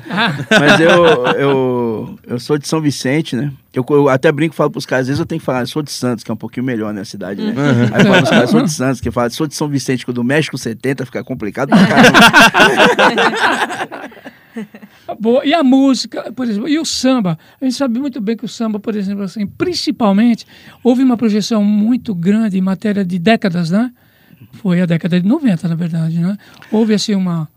[0.59, 3.53] Mas eu, eu, eu sou de São Vicente, né?
[3.77, 5.67] Eu, eu até brinco e falo pros caras, às vezes eu tenho que falar, eu
[5.67, 7.53] sou de Santos, que é um pouquinho melhor, né, a cidade, né?
[7.93, 10.11] Aí eu falo pros caras, sou de Santos, que fala, sou de São Vicente, que
[10.11, 12.19] o do México 70 fica complicado pra caramba.
[15.21, 15.45] Boa.
[15.45, 17.39] E a música, por exemplo, e o samba?
[17.61, 20.47] A gente sabe muito bem que o samba, por exemplo, assim, principalmente,
[20.83, 23.91] houve uma projeção muito grande em matéria de décadas, né?
[24.55, 26.37] Foi a década de 90, na verdade, né?
[26.73, 27.49] Houve, assim, uma...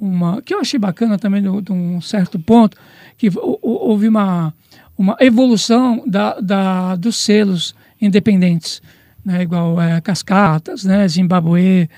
[0.00, 2.76] uma que eu achei bacana também, de um certo ponto,
[3.16, 4.52] que hou- hou- houve uma,
[5.00, 8.82] uma evolução da, da, dos selos independentes,
[9.24, 9.40] né?
[9.40, 11.08] Igual é, Cascatas, né?
[11.08, 11.88] Zimbabue,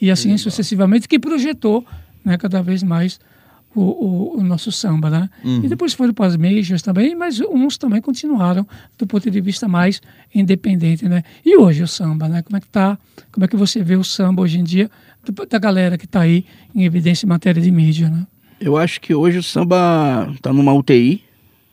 [0.00, 1.86] e assim sucessivamente, que projetou
[2.24, 3.20] né, cada vez mais
[3.72, 5.30] o, o, o nosso samba, né?
[5.62, 8.66] E depois foram para as majors também, mas uns também continuaram
[8.98, 10.02] do ponto de vista mais
[10.34, 11.22] independente, né?
[11.46, 12.42] E hoje o samba, né?
[12.42, 12.98] Como é que tá?
[13.30, 14.90] Como é que você vê o samba hoje em dia
[15.48, 16.44] da galera que está aí
[16.74, 18.26] em evidência em matéria de mídia, né?
[18.60, 21.22] Eu acho que hoje o samba tá numa UTI,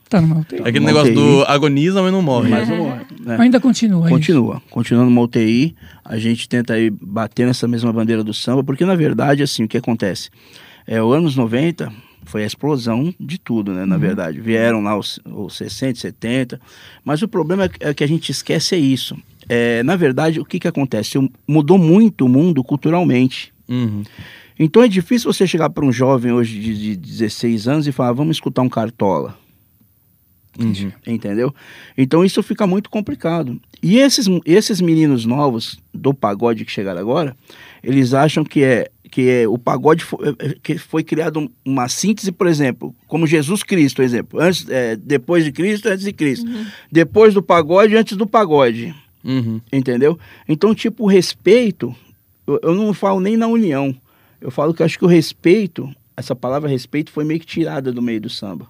[0.09, 0.59] Tá numa UTI.
[0.59, 1.15] Aquele Uma negócio UTI.
[1.15, 2.49] do agoniza, mas não morre.
[2.49, 3.37] mas não morre, né?
[3.39, 4.09] Ainda continua isso.
[4.09, 5.75] Continua, continua numa UTI.
[6.03, 9.67] A gente tenta aí bater nessa mesma bandeira do samba, porque na verdade, assim, o
[9.67, 10.29] que acontece?
[10.85, 11.91] É, os anos 90
[12.23, 13.85] foi a explosão de tudo, né?
[13.85, 16.61] Na verdade, vieram lá os, os 60, 70,
[17.03, 19.17] mas o problema é que- é que a gente esquece é isso.
[19.49, 21.17] É, na verdade, o que, que acontece?
[21.47, 23.51] Mudou muito o mundo culturalmente.
[23.67, 24.03] Uhum.
[24.59, 28.13] Então é difícil você chegar para um jovem hoje de, de 16 anos e falar,
[28.13, 29.35] vamos escutar um cartola.
[30.59, 30.91] Uhum.
[31.05, 31.53] Entendeu?
[31.97, 33.59] Então isso fica muito complicado.
[33.81, 37.35] E esses, esses meninos novos do pagode que chegaram agora,
[37.83, 42.47] eles acham que é que é, o pagode foi, que foi criado uma síntese, por
[42.47, 46.45] exemplo, como Jesus Cristo, exemplo, antes, é, depois de Cristo, antes de Cristo,
[46.91, 49.61] depois do pagode, antes do pagode, Uhum.
[49.71, 50.19] entendeu?
[50.49, 51.95] Então, tipo, o respeito,
[52.45, 53.95] eu, eu não falo nem na união,
[54.41, 57.93] eu falo que eu acho que o respeito, essa palavra respeito foi meio que tirada
[57.93, 58.67] do meio do samba.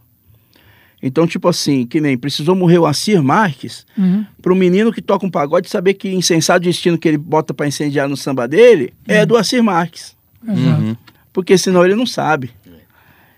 [1.08, 4.26] Então, tipo assim, que nem precisou morrer o Assir Marques Uhum.
[4.42, 7.68] para o menino que toca um pagode saber que insensado destino que ele bota para
[7.68, 10.16] incendiar no samba dele é do Assir Marques.
[10.44, 10.96] Uhum.
[11.32, 12.50] Porque senão ele não sabe.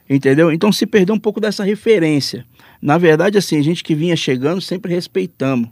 [0.10, 0.49] Entendeu?
[0.49, 2.45] Então se perdeu um pouco dessa referência.
[2.82, 5.67] Na verdade, assim, a gente que vinha chegando sempre respeitamos.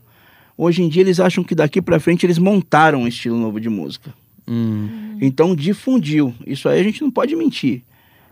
[0.58, 3.70] Hoje em dia eles acham que daqui para frente eles montaram um estilo novo de
[3.70, 4.14] música.
[4.46, 5.18] Uhum.
[5.22, 6.36] Então difundiu.
[6.46, 7.84] Isso aí a gente não pode mentir.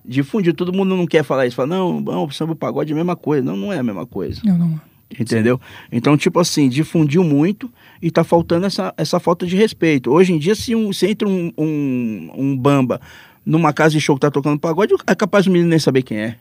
[0.05, 0.53] Difundiu.
[0.53, 1.55] Todo mundo não quer falar isso.
[1.55, 3.43] Fala, não, não, o samba e o pagode é a mesma coisa.
[3.43, 4.41] Não, não é a mesma coisa.
[4.43, 4.81] Não, não.
[5.19, 5.59] Entendeu?
[5.91, 7.69] Então, tipo assim, difundiu muito
[8.01, 10.11] e tá faltando essa, essa falta de respeito.
[10.11, 12.99] Hoje em dia, se, um, se entra um, um, um bamba
[13.45, 16.17] numa casa de show que tá tocando pagode, é capaz do menino nem saber quem
[16.17, 16.35] é.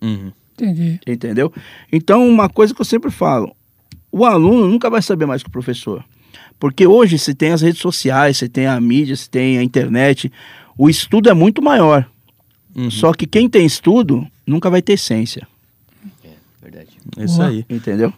[0.00, 0.32] Uhum.
[0.54, 1.00] Entendi.
[1.06, 1.52] Entendeu?
[1.92, 3.54] Então, uma coisa que eu sempre falo:
[4.10, 6.04] o aluno nunca vai saber mais que o professor.
[6.58, 10.32] Porque hoje, se tem as redes sociais, se tem a mídia, se tem a internet,
[10.76, 12.08] o estudo é muito maior.
[12.78, 12.90] Uhum.
[12.90, 15.46] Só que quem tem estudo nunca vai ter essência.
[16.62, 16.88] Verdade.
[17.16, 17.64] É Isso aí.
[17.68, 18.12] Entendeu?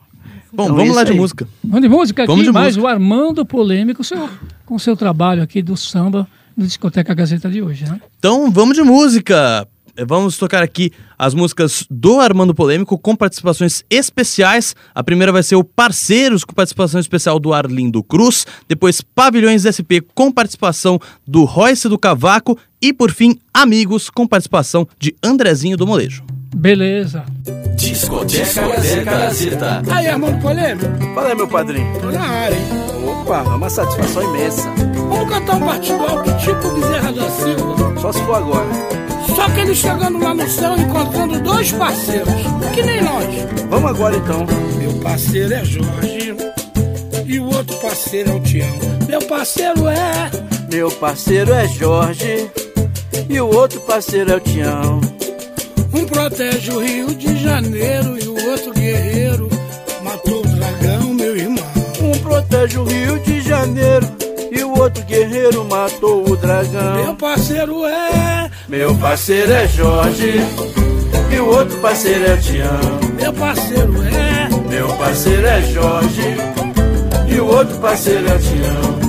[0.52, 1.16] Bom, Então, vamos lá de aí.
[1.16, 1.48] música.
[1.64, 2.84] Vamos de música aqui, Vamos de mais música.
[2.84, 4.28] o Armando Polêmico, seu,
[4.66, 8.00] com o seu trabalho aqui do samba no Discoteca Gazeta de hoje, né?
[8.18, 9.66] Então vamos de música.
[10.06, 14.74] Vamos tocar aqui as músicas do Armando Polêmico com participações especiais.
[14.94, 18.46] A primeira vai ser o Parceiros com participação especial do Arlindo Cruz.
[18.68, 22.58] Depois Pavilhões SP com participação do Royce do Cavaco.
[22.82, 26.24] E por fim, Amigos com participação de Andrezinho do Molejo.
[26.54, 27.24] Beleza.
[27.76, 29.82] Discoteca Gazeta.
[29.90, 32.00] Aí, Armando Polêmico, Fala aí, meu padrinho.
[32.00, 32.62] tô na área, hein?
[33.22, 34.68] Opa, é uma satisfação imensa.
[35.08, 37.79] Vamos cantar um partido alto tipo Bezerra da Silva.
[38.00, 38.66] Só se for agora.
[39.34, 42.32] Só que ele chegando lá no céu, encontrando dois parceiros,
[42.74, 43.26] que nem nós.
[43.68, 44.46] Vamos agora então.
[44.78, 46.34] Meu parceiro é Jorge
[47.26, 48.68] e o outro parceiro é o Tião.
[49.06, 50.30] Meu parceiro é
[50.70, 52.50] Meu parceiro é Jorge
[53.28, 55.00] e o outro parceiro é o Tião.
[55.92, 57.49] um protege o Rio de Janeiro
[69.00, 70.34] parceiro é Jorge
[71.32, 73.00] e o outro parceiro é Tião.
[73.20, 76.36] meu parceiro é, Meu parceiro é Jorge
[77.28, 79.00] e o outro parceiro é Tião.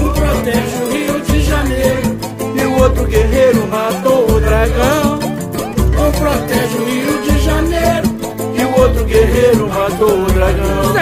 [0.00, 2.18] um protege o Rio de Janeiro,
[2.56, 5.18] E o outro guerreiro matou o dragão.
[5.18, 8.12] um protege o Rio de Janeiro.
[8.58, 10.92] E o outro guerreiro matou o dragão.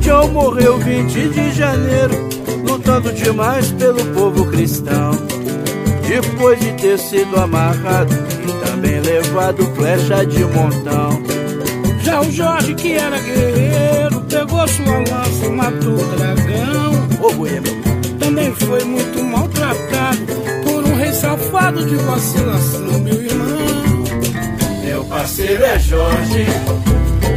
[0.00, 2.28] Tião morreu 20 de janeiro,
[2.68, 5.10] lutando demais pelo povo cristão.
[6.10, 11.22] Depois de ter sido amarrado e também levado flecha de montão.
[12.02, 17.08] Já o Jorge, que era guerreiro, pegou sua lança e matou o dragão.
[17.22, 17.72] Ô Goiânia,
[18.18, 20.18] Também foi muito maltratado
[20.64, 24.04] por um rei safado de vacilação, meu irmão.
[24.82, 26.46] meu parceiro é Jorge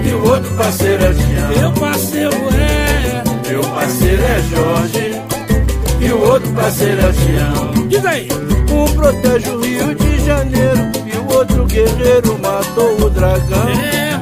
[0.04, 1.60] e o outro parceiro é Tião.
[1.60, 3.50] Meu parceiro é.
[3.52, 5.13] Meu parceiro é Jorge
[6.14, 7.88] o outro parceiro é Tião.
[7.88, 8.28] Diz aí.
[8.72, 13.70] Um protege o Rio de Janeiro e o outro guerreiro matou o dragão.
[13.70, 14.16] É.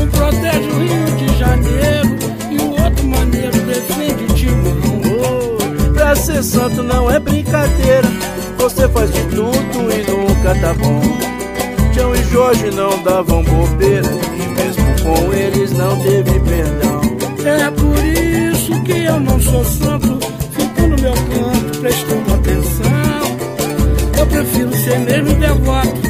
[0.00, 2.16] Um protege o Rio de Janeiro
[2.50, 5.92] e o outro maneiro defende Timão.
[5.94, 8.08] Pra ser santo não é brincadeira,
[8.58, 11.00] você faz de tudo e nunca tá bom.
[11.92, 17.02] Tião e Jorge não davam bobeira e mesmo com eles não teve perdão.
[17.44, 20.18] É por isso que eu não sou santo,
[21.02, 23.22] meu canto prestando atenção.
[24.18, 26.00] Eu prefiro ser mesmo devoto.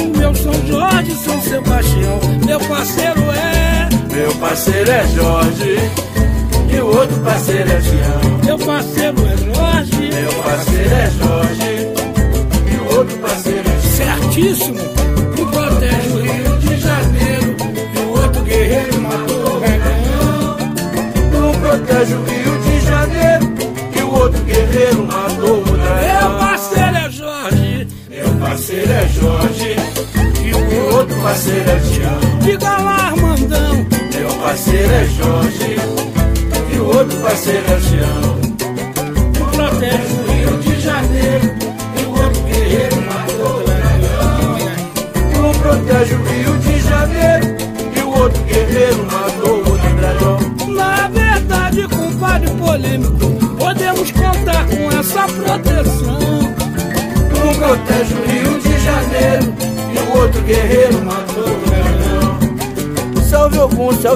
[0.00, 3.88] O meu São Jorge, São Sebastião, meu parceiro é.
[4.14, 5.76] Meu parceiro é Jorge
[6.72, 8.29] e o outro parceiro é Tião.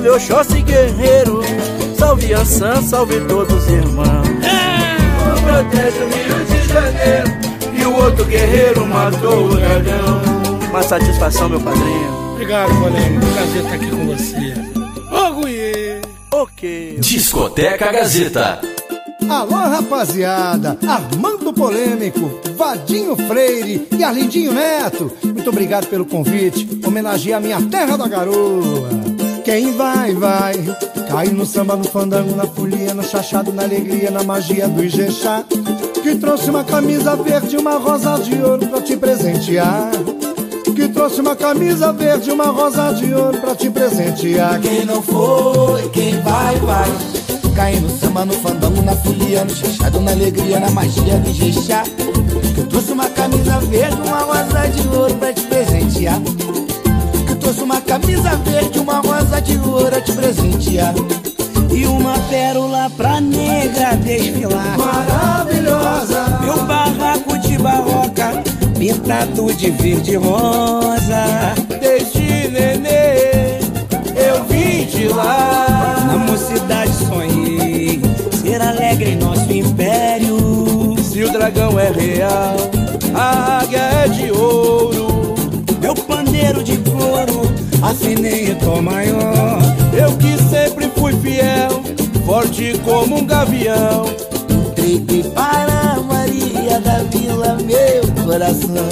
[0.04, 1.40] Salve Oxóssi guerreiro,
[1.98, 4.28] salve Ansan, salve todos os irmãos.
[4.28, 7.30] Um protege o Rio de Janeiro
[7.72, 10.22] e o outro guerreiro matou o dragão.
[10.68, 12.32] Uma satisfação, meu padrinho.
[12.32, 13.26] Obrigado, polêmico.
[13.32, 14.54] Prazer estar aqui com você.
[15.10, 16.00] Ô, Guiê.
[16.32, 16.98] Ok.
[17.00, 18.60] Discoteca Gazeta.
[19.28, 20.76] Alô, rapaziada!
[20.86, 25.10] Armando Polêmico, Vadinho Freire e Arlindinho Neto.
[25.24, 26.68] Muito obrigado pelo convite.
[26.86, 29.03] Homenagear a minha terra da garoa.
[29.44, 30.54] Quem vai, vai.
[31.06, 35.44] Cai no samba, no fandango, na folia, no chachado, na alegria, na magia do Ijexá.
[36.02, 39.90] Que trouxe uma camisa verde uma rosa de ouro pra te presentear.
[40.74, 44.58] Que trouxe uma camisa verde uma rosa de ouro pra te presentear.
[44.60, 46.90] Quem não foi, quem vai, vai.
[47.54, 51.82] Cai no samba, no fandango, na folia, no chachado, na alegria, na magia do Jexá.
[52.54, 56.18] Que trouxe uma camisa verde, uma rosa de ouro pra te presentear.
[57.44, 60.94] Trouxe uma camisa verde, uma rosa de ouro pra te presentear.
[61.70, 64.78] E uma pérola pra negra desfilar.
[64.78, 66.40] Maravilhosa!
[66.40, 68.42] Meu barraco de barroca,
[68.78, 71.54] pintado de verde e rosa.
[71.78, 73.58] Desde nenê,
[74.16, 76.02] eu vim de lá.
[76.06, 78.00] Na mocidade sonhei
[78.40, 80.96] ser alegre em nosso império.
[81.02, 82.56] Se o dragão é real,
[83.14, 85.34] a águia é de ouro.
[85.78, 86.78] Meu pandeiro de
[87.84, 89.58] couro, afinei em tom maior.
[89.92, 91.82] Eu que sempre fui fiel,
[92.24, 94.06] forte como um gavião.
[94.48, 98.88] Entreguei para Maria da Vila meu coração.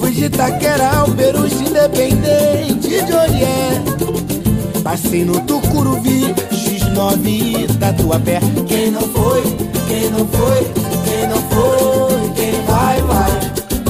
[0.00, 3.82] Fui de Itaquera ao Peruche, independente de onde é.
[4.82, 8.40] Passei no Tucuruvi, X9 Tatuapé.
[8.66, 9.42] Quem não foi,
[9.86, 10.87] quem não foi,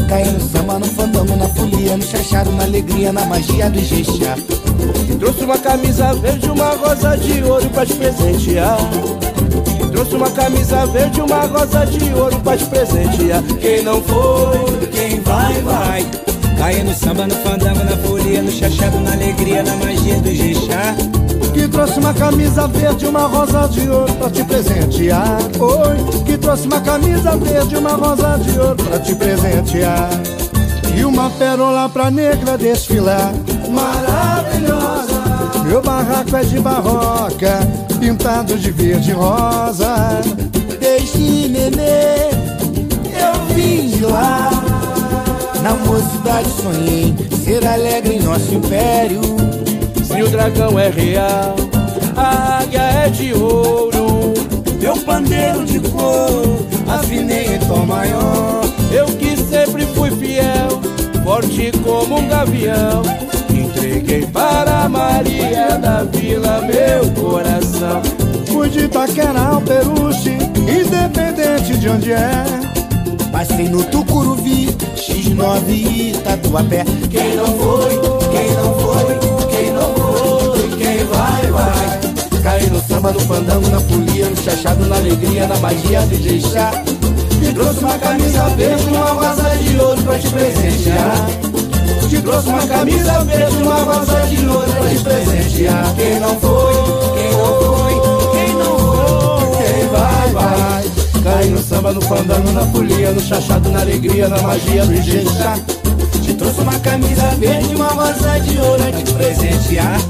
[0.08, 0.22] vai.
[0.22, 4.36] Cai no samba, no fandango, na folia, no chachado, na alegria, na magia do Jexá.
[5.18, 8.78] Trouxe uma camisa verde, uma rosa de ouro pra te presentear.
[9.92, 13.42] Trouxe uma camisa verde, uma rosa de ouro pra te presentear.
[13.60, 16.27] Quem não foi, Quem vai, vai.
[16.58, 20.96] Cai no samba, no fandango, na folia, no chachado, na alegria, na magia do Jexá.
[21.54, 25.38] Que trouxe uma camisa verde uma rosa de ouro pra te presentear.
[25.58, 30.10] Oi, que trouxe uma camisa verde uma rosa de ouro pra te presentear.
[30.96, 33.32] E uma pérola pra negra desfilar.
[33.70, 35.22] Maravilhosa!
[35.64, 37.60] Meu barraco é de barroca,
[38.00, 40.20] pintado de verde e rosa.
[40.80, 42.30] Desde nenê,
[43.14, 44.57] eu vim de lá.
[45.62, 49.20] Na mocidade sonhei ser alegre em nosso império.
[50.04, 51.56] se o dragão é real,
[52.16, 54.34] a águia é de ouro.
[54.80, 58.62] Meu pandeiro de couro, afinei em tom maior.
[58.92, 59.78] Eu que sempre
[61.28, 63.02] forte como um gavião.
[63.50, 68.02] Entreguei para Maria da Vila meu coração.
[68.46, 72.77] Fui de Itaquera ao Peruche, independente de onde é.
[73.38, 74.66] Passei no Tucuruvi,
[74.96, 76.84] X9 e Tatuapé.
[77.08, 78.00] Quem não foi,
[78.32, 79.14] quem não foi,
[79.46, 82.42] quem não foi, quem vai, vai.
[82.42, 86.82] Caí no samba, no fandango, na folia, no chachado, na alegria, na magia de deixar.
[86.82, 91.26] Te trouxe uma camisa verde, uma rosa de ouro pra te presentear.
[92.10, 95.94] Te trouxe uma camisa verde, uma rosa de ouro pra te presentear.
[95.94, 97.07] Quem não foi,
[101.28, 105.58] Caí no samba, no fandango, na folia, no chachado, na alegria, na magia do Ijexá.
[106.22, 110.00] Te trouxe uma camisa verde, uma rosa de ouro pra te presentear.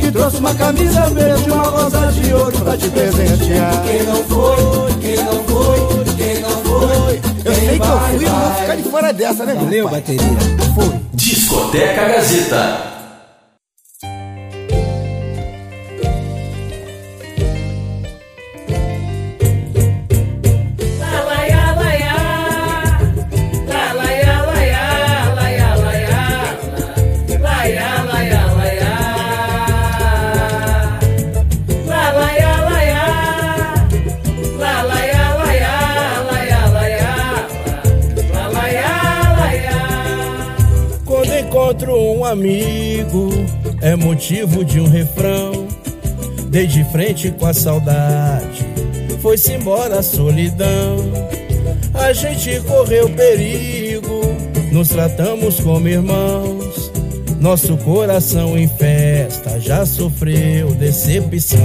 [0.00, 3.82] Que trouxe uma camisa verde, uma rosa de ouro pra te presentear.
[3.84, 7.20] Quem não foi, quem não foi, quem não foi.
[7.44, 9.84] Eu sei que eu fui, eu não vou ficar de fora dessa, né, meu Valeu,
[9.90, 10.00] pai?
[10.00, 10.38] bateria.
[10.74, 11.00] Foi.
[11.12, 12.91] Discoteca Gazeta.
[44.22, 45.66] Motivo de um refrão.
[46.48, 48.64] Dei de frente com a saudade,
[49.20, 50.96] foi-se embora a solidão.
[51.92, 54.20] A gente correu perigo,
[54.70, 56.92] nos tratamos como irmãos.
[57.40, 61.58] Nosso coração em festa já sofreu decepção.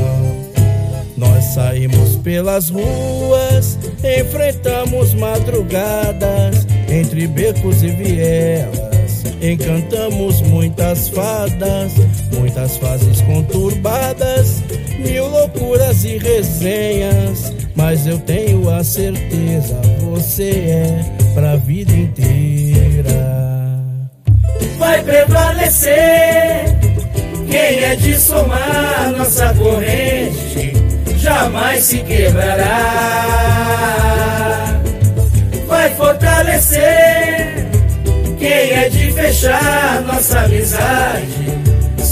[1.15, 3.77] Nós saímos pelas ruas,
[4.19, 8.87] enfrentamos madrugadas, entre becos e vielas.
[9.41, 11.93] Encantamos muitas fadas,
[12.35, 14.63] muitas fases conturbadas,
[14.99, 17.53] mil loucuras e resenhas.
[17.75, 23.37] Mas eu tenho a certeza, você é pra vida inteira.
[24.77, 26.77] Vai prevalecer
[27.49, 30.77] quem é de somar nossa corrente
[31.27, 32.69] jamais se quebrará.
[35.67, 37.67] Vai fortalecer
[38.39, 41.46] quem é de fechar nossa amizade,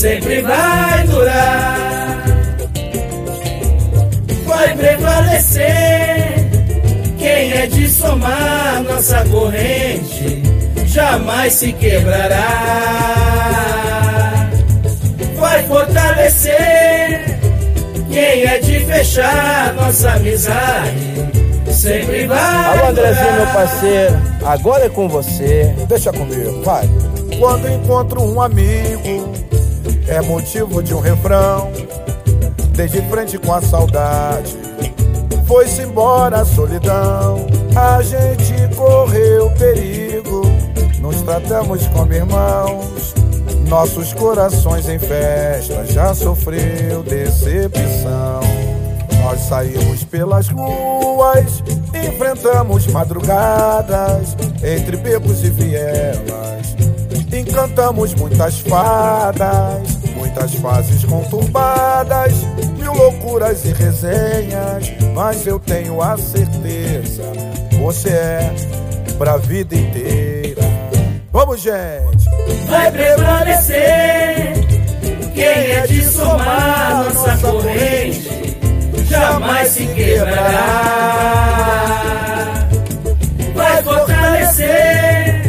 [0.06, 2.24] sempre vai durar.
[4.46, 5.66] Vai prevalecer
[7.18, 10.44] quem é de somar nossa corrente,
[10.86, 12.48] jamais se quebrará.
[15.40, 17.40] Vai fortalecer
[18.12, 21.16] quem é de fechar nossa amizade
[21.76, 22.80] sempre vai.
[22.80, 25.76] Alô, Andrezinho, meu parceiro, agora é com você.
[25.90, 26.90] Deixa comigo, vai.
[27.38, 29.45] Quando encontro um amigo,
[30.08, 31.72] é motivo de um refrão.
[32.72, 34.58] Desde frente com a saudade,
[35.46, 37.46] foi-se embora a solidão.
[37.76, 40.42] A gente correu perigo,
[41.00, 43.14] nos tratamos como irmãos.
[43.68, 48.42] Nossos corações em festa já sofreu decepção.
[49.24, 51.64] Nós saímos pelas ruas,
[52.08, 56.76] enfrentamos madrugadas, entre becos e vielas.
[57.36, 62.34] Encantamos muitas fadas, muitas fases conturbadas,
[62.78, 64.92] mil loucuras e resenhas.
[65.14, 67.24] Mas eu tenho a certeza,
[67.80, 68.56] você é
[69.18, 70.62] pra vida inteira.
[71.32, 72.26] Vamos, gente!
[72.68, 74.54] vai prevalecer.
[75.34, 78.30] Quem é de somar nossa corrente,
[79.10, 80.58] jamais se quebrará.
[83.54, 85.42] Vai fortalecer.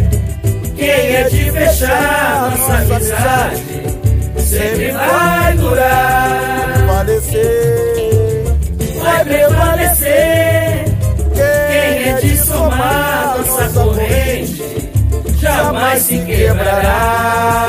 [0.76, 3.75] Quem é de fechar nossa amizade,
[4.56, 6.72] sempre vai durar.
[6.74, 8.44] Prevalecer.
[9.02, 10.84] Vai prevalecer.
[11.34, 14.90] Quem é de somar nossa corrente,
[15.38, 17.66] jamais se quebrará.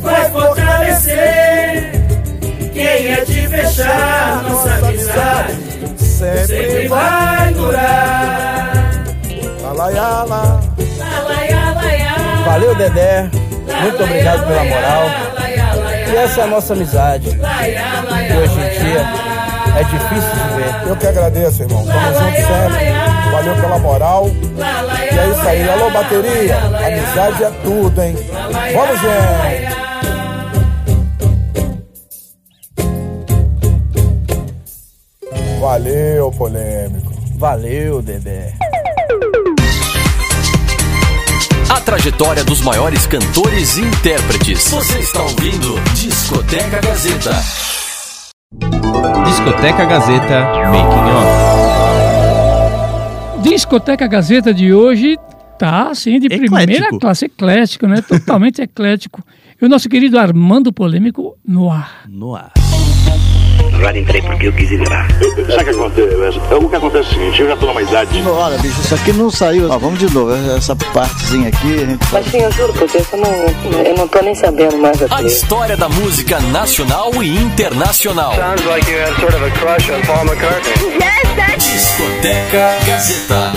[0.00, 1.92] Vai fortalecer
[2.72, 5.54] quem é de fechar nossa amizade,
[5.98, 8.72] sempre vai durar.
[9.68, 10.60] Alaiala.
[12.44, 13.30] Valeu, Dedé.
[13.82, 15.04] Muito obrigado pela moral.
[16.08, 17.30] E essa é a nossa amizade.
[17.30, 19.04] Que hoje em dia
[19.76, 20.88] é difícil de ver.
[20.88, 21.84] Eu que agradeço, irmão.
[21.84, 22.92] Tamo junto sempre.
[23.32, 24.26] Valeu pela moral.
[24.28, 25.68] E é isso aí.
[25.68, 26.58] Alô, bateria.
[26.58, 28.16] Amizade é tudo, hein?
[28.74, 29.82] Vamos, gente.
[35.60, 37.12] Valeu, polêmico.
[37.36, 38.52] Valeu, Dedé.
[41.82, 44.68] Trajetória dos maiores cantores e intérpretes.
[44.70, 47.30] Você está ouvindo Discoteca Gazeta.
[49.26, 51.10] Discoteca Gazeta Making
[53.40, 53.48] Off.
[53.48, 55.18] Discoteca Gazeta de hoje
[55.58, 56.54] tá assim de Eclético.
[56.56, 58.00] primeira classe, eclético, né?
[58.00, 59.22] Totalmente eclético.
[59.60, 62.02] E o nosso querido Armando Polêmico no ar.
[62.08, 62.52] No ar.
[63.82, 65.08] Agora entrei porque eu quis ir lá.
[65.08, 66.38] Sabe o que acontece?
[66.54, 68.22] O que acontece é o seguinte, eu já tô numa idade.
[68.24, 69.68] Olha, bicho, isso aqui não saiu.
[69.68, 70.32] Ó, vamos de novo.
[70.56, 74.06] Essa partezinha aqui, a gente Mas sim, eu juro por Deus, eu não, eu não
[74.06, 75.26] tô nem sabendo mais A aqui.
[75.26, 78.36] história da música nacional e internacional.
[78.36, 80.74] Sounds like you have sort of a crush on Paul McCartney.
[81.58, 83.52] Discoteca Gazeta.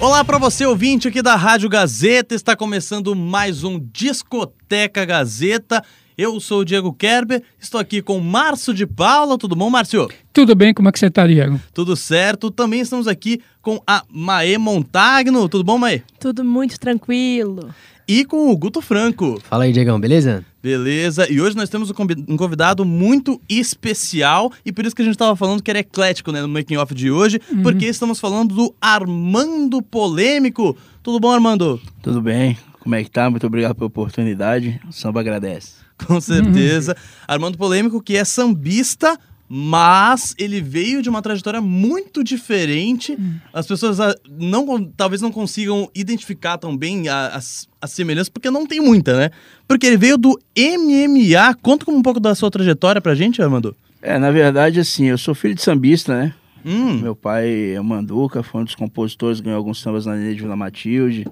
[0.00, 5.84] Olá para você ouvinte aqui da Rádio Gazeta, está começando mais um Discoteca Gazeta.
[6.16, 9.36] Eu sou o Diego Kerber, estou aqui com Márcio de Paula.
[9.36, 10.08] Tudo bom, Márcio?
[10.32, 10.72] Tudo bem?
[10.72, 11.60] Como é que você tá, Diego?
[11.72, 12.52] Tudo certo.
[12.52, 15.48] Também estamos aqui com a Mae Montagno.
[15.48, 16.04] Tudo bom, Mae?
[16.20, 17.68] Tudo muito tranquilo.
[18.06, 19.40] E com o Guto Franco.
[19.48, 20.44] Fala aí, Diegão, beleza?
[20.62, 25.02] Beleza, e hoje nós temos um convi- um convidado muito especial e por isso que
[25.02, 28.18] a gente estava falando que era eclético né, no making off de hoje, porque estamos
[28.18, 30.74] falando do Armando Polêmico.
[31.02, 31.78] Tudo bom, Armando?
[32.00, 32.56] Tudo bem?
[32.80, 33.28] Como é que tá?
[33.28, 34.80] Muito obrigado pela oportunidade.
[34.88, 35.83] O samba agradece.
[36.06, 36.96] Com certeza.
[37.26, 39.18] Armando Polêmico, que é sambista,
[39.48, 43.16] mas ele veio de uma trajetória muito diferente.
[43.52, 48.50] As pessoas ah, não, talvez não consigam identificar tão bem a- as, as semelhanças, porque
[48.50, 49.30] não tem muita, né?
[49.68, 51.54] Porque ele veio do MMA.
[51.62, 53.76] Conta um pouco da sua trajetória pra gente, Armando.
[54.02, 56.34] É, na verdade, assim, eu sou filho de sambista, né?
[56.64, 56.94] Hum.
[57.00, 60.56] Meu pai é Manduca, foi um dos compositores, ganhou alguns sambas na Nenê de Vila
[60.56, 61.26] Matilde.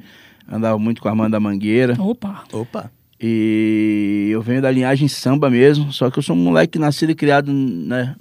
[0.50, 1.96] Andava muito com a Armanda Mangueira.
[2.00, 2.44] Opa!
[2.52, 2.90] Opa!
[3.22, 7.14] E eu venho da linhagem samba mesmo, só que eu sou um moleque nascido e
[7.14, 8.16] criado né,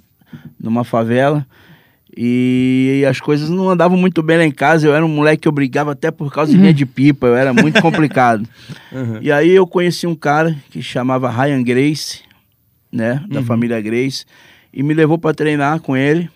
[0.60, 1.44] numa favela.
[2.16, 4.86] E as coisas não andavam muito bem lá em casa.
[4.86, 7.34] Eu era um moleque que eu brigava até por causa de linha de pipa, eu
[7.34, 8.46] era muito complicado.
[9.22, 12.20] E aí eu conheci um cara que chamava Ryan Grace,
[12.92, 13.46] né, da Uhum.
[13.46, 14.24] família Grace,
[14.72, 16.28] e me levou para treinar com ele.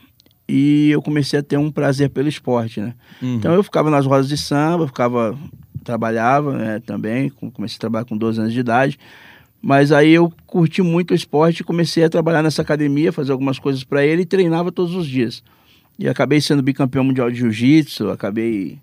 [0.49, 2.95] E eu comecei a ter um prazer pelo esporte, né?
[3.21, 3.35] Uhum.
[3.35, 5.37] Então eu ficava nas rodas de samba, ficava
[5.87, 8.99] trabalhava né, também, com- comecei a trabalhar com 12 anos de idade.
[9.63, 13.83] Mas aí eu curti muito o esporte comecei a trabalhar nessa academia, fazer algumas coisas
[13.85, 15.43] para ele e treinava todos os dias.
[15.99, 18.79] E acabei sendo bicampeão mundial de jiu-jitsu, acabei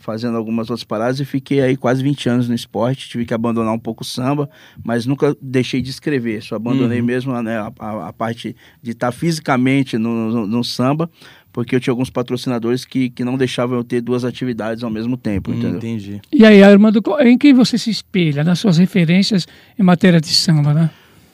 [0.00, 3.08] fazendo algumas outras paradas e fiquei aí quase 20 anos no esporte.
[3.08, 4.48] Tive que abandonar um pouco o samba,
[4.84, 6.42] mas nunca deixei de escrever.
[6.42, 7.06] Só abandonei Uhum.
[7.06, 11.08] mesmo né, a, a- a parte de estar fisicamente no, no- no samba,
[11.52, 15.16] porque eu tinha alguns patrocinadores que, que não deixavam eu ter duas atividades ao mesmo
[15.16, 15.72] tempo, entendeu?
[15.74, 16.20] Hum, Entendi.
[16.32, 19.46] E aí, Armando, co- em que você se espelha nas suas referências
[19.78, 20.90] em matéria de samba, né?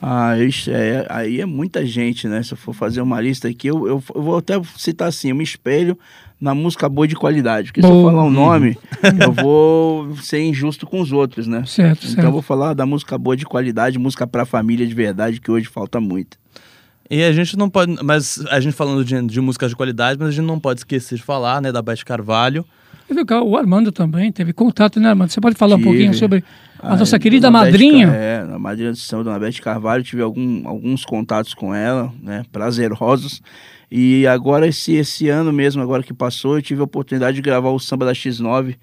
[0.06, 2.42] Ah, isso é, aí é muita gente, né?
[2.42, 5.34] Se eu for fazer uma lista aqui, eu, eu, eu vou até citar assim, eu
[5.36, 5.98] me espelho
[6.38, 7.68] na música boa de qualidade.
[7.68, 8.10] Porque se eu Boa.
[8.10, 8.76] falar um nome,
[9.18, 11.64] eu vou ser injusto com os outros, né?
[11.64, 12.26] Certo, então certo.
[12.26, 15.66] eu vou falar da música boa de qualidade, música pra família de verdade, que hoje
[15.68, 16.36] falta muito.
[17.10, 17.96] E a gente não pode.
[18.02, 21.16] Mas a gente falando de, de música de qualidade, mas a gente não pode esquecer
[21.16, 22.64] de falar, né, da Beth Carvalho.
[23.10, 25.30] E ca- O Armando também teve contato, né, Armando?
[25.30, 25.90] Você pode falar um Tive.
[25.90, 26.42] pouquinho sobre
[26.80, 28.06] a Ah, nossa querida Dona Beth madrinha?
[28.06, 32.10] Car- É, a madrinha do samba, Dona Beth Carvalho, tive algum, alguns contatos com ela,
[32.22, 33.42] né, prazerosos.
[33.90, 37.68] E agora, esse, esse ano mesmo, agora que passou, eu tive a oportunidade de gravar
[37.70, 38.74] o samba da X9,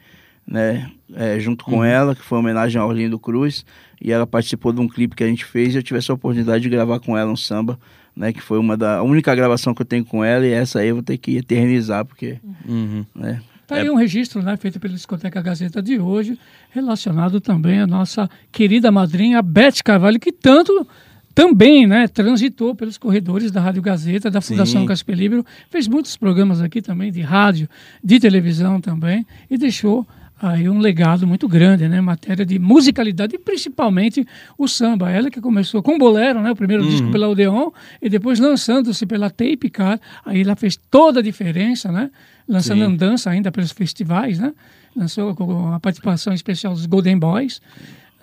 [0.47, 1.83] né, é, junto com Uhum.
[1.83, 3.65] ela, que foi uma homenagem a Orlindo Cruz.
[3.99, 6.61] E ela participou de um clipe que a gente fez e eu tive essa oportunidade
[6.63, 7.77] de gravar com ela um samba,
[8.21, 10.79] né, que foi uma da a única gravação que eu tenho com ela e essa
[10.79, 13.03] aí eu vou ter que eternizar, porque, Uhum.
[13.15, 16.37] né, Tá aí um registro né, feito pela Discoteca Gazeta de hoje,
[16.71, 20.85] relacionado também à nossa querida madrinha Beth Carvalho, que tanto
[21.33, 26.81] também né, transitou pelos corredores da Rádio Gazeta, da Fundação Libero, fez muitos programas aqui
[26.81, 27.67] também de rádio,
[28.03, 30.05] de televisão também, e deixou
[30.41, 34.25] aí um legado muito grande, né, matéria de musicalidade e principalmente
[34.57, 35.11] o samba.
[35.11, 37.69] Ela que começou com o Bolero, né, o primeiro disco pela Odeon,
[38.01, 42.09] e depois lançando-se pela Tape Car, aí ela fez toda a diferença, né,
[42.47, 42.85] lançando Sim.
[42.85, 44.51] andança ainda pelos festivais, né,
[44.95, 47.61] lançou com a participação especial dos Golden Boys,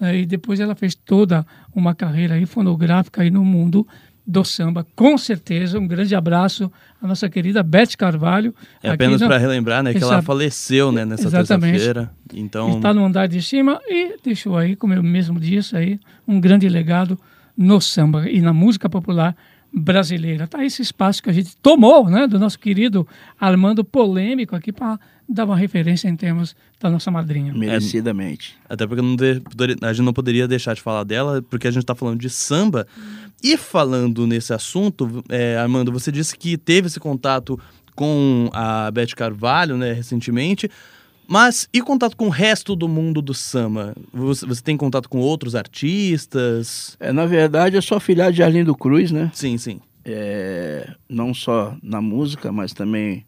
[0.00, 1.44] e depois ela fez toda
[1.74, 3.86] uma carreira aí fonográfica aí no mundo
[4.30, 4.86] do samba.
[4.94, 6.70] Com certeza, um grande abraço
[7.02, 8.54] à nossa querida Beth Carvalho.
[8.82, 12.10] É apenas na- para relembrar, né, que ela faleceu, né, nessa terça-feira.
[12.34, 16.38] Então, Está no andar de cima e deixou aí, como eu mesmo disse, aí, um
[16.38, 17.18] grande legado
[17.56, 19.34] no samba e na música popular
[19.72, 20.46] brasileira.
[20.46, 23.08] Tá esse espaço que a gente tomou, né, do nosso querido
[23.40, 24.98] Armando Polêmico aqui para
[25.28, 27.52] dar uma referência em termos da nossa madrinha.
[27.52, 28.56] merecidamente.
[28.68, 31.70] Até porque não de- poderia- a gente não poderia deixar de falar dela, porque a
[31.70, 32.86] gente está falando de samba.
[33.42, 37.58] E falando nesse assunto, é, Armando, você disse que teve esse contato
[37.94, 40.70] com a Beth Carvalho, né, recentemente.
[41.30, 43.94] Mas e contato com o resto do mundo do samba?
[44.14, 46.96] Você, você tem contato com outros artistas?
[46.98, 49.30] É, na verdade, eu sou afilhado de Arlindo Cruz, né?
[49.34, 49.80] Sim, sim.
[50.04, 53.26] É, não só na música, mas também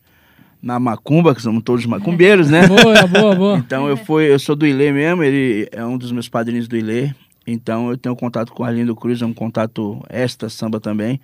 [0.63, 2.67] na macumba, que somos todos macumbeiros, né?
[2.69, 3.59] Boa, boa, boa.
[3.59, 6.77] Então eu fui, eu sou do Ilê mesmo, ele é um dos meus padrinhos do
[6.77, 7.11] Ilê.
[7.47, 11.21] Então eu tenho contato com o Arlindo Cruz, é um contato extra samba também.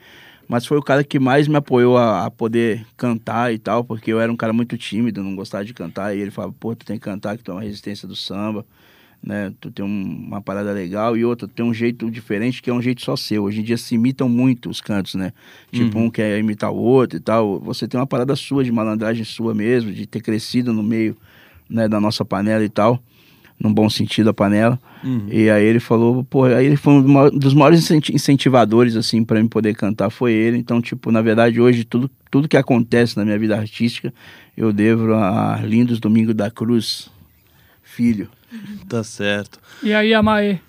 [0.48, 4.12] Mas foi o cara que mais me apoiou a, a poder cantar e tal, porque
[4.12, 6.16] eu era um cara muito tímido, não gostava de cantar.
[6.16, 8.64] E ele falava, pô, tu tem que cantar, que tu é uma resistência do samba,
[9.22, 9.52] né?
[9.60, 12.80] Tu tem um- uma parada legal e outra, tem um jeito diferente, que é um
[12.82, 13.44] jeito só seu.
[13.44, 15.32] Hoje em dia se imitam muito os cantos, né?
[15.72, 16.04] Tipo, Uhum.
[16.06, 17.58] um quer imitar o outro e tal.
[17.60, 21.16] Você tem uma parada sua, de malandragem sua mesmo, de ter crescido no meio
[21.68, 23.02] né, da nossa panela e tal.
[23.58, 24.78] Num bom sentido, a panela.
[25.02, 25.28] Uhum.
[25.30, 28.94] E aí ele falou, pô, aí ele foi um dos ma- dos maiores incenti- incentivadores,
[28.96, 30.58] assim, para mim poder cantar, foi ele.
[30.58, 34.12] Então, tipo, na verdade, hoje, tudo, tudo que acontece na minha vida artística,
[34.54, 37.08] eu devo a Lindos Domingo da Cruz,
[37.82, 38.28] filho.
[38.88, 39.58] Tá certo.
[39.82, 40.60] E aí, a Mae?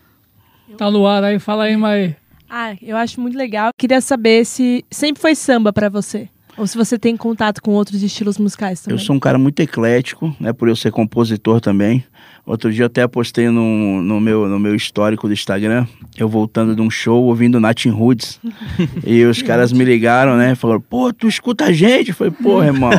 [0.78, 2.16] Tá no ar aí, fala aí, Mae.
[2.50, 3.72] Ah, eu acho muito legal.
[3.78, 6.30] Queria saber se sempre foi samba pra você.
[6.58, 8.98] Ou se você tem contato com outros estilos musicais também.
[8.98, 12.04] Eu sou um cara muito eclético, né, por eu ser compositor também.
[12.48, 15.86] Outro dia eu até postei no, no, meu, no meu histórico do Instagram,
[16.18, 18.40] eu voltando de um show ouvindo Natin Roots.
[19.06, 22.10] e os caras me ligaram, né, falaram, pô, tu escuta a gente?
[22.10, 22.92] Eu falei, pô, irmão,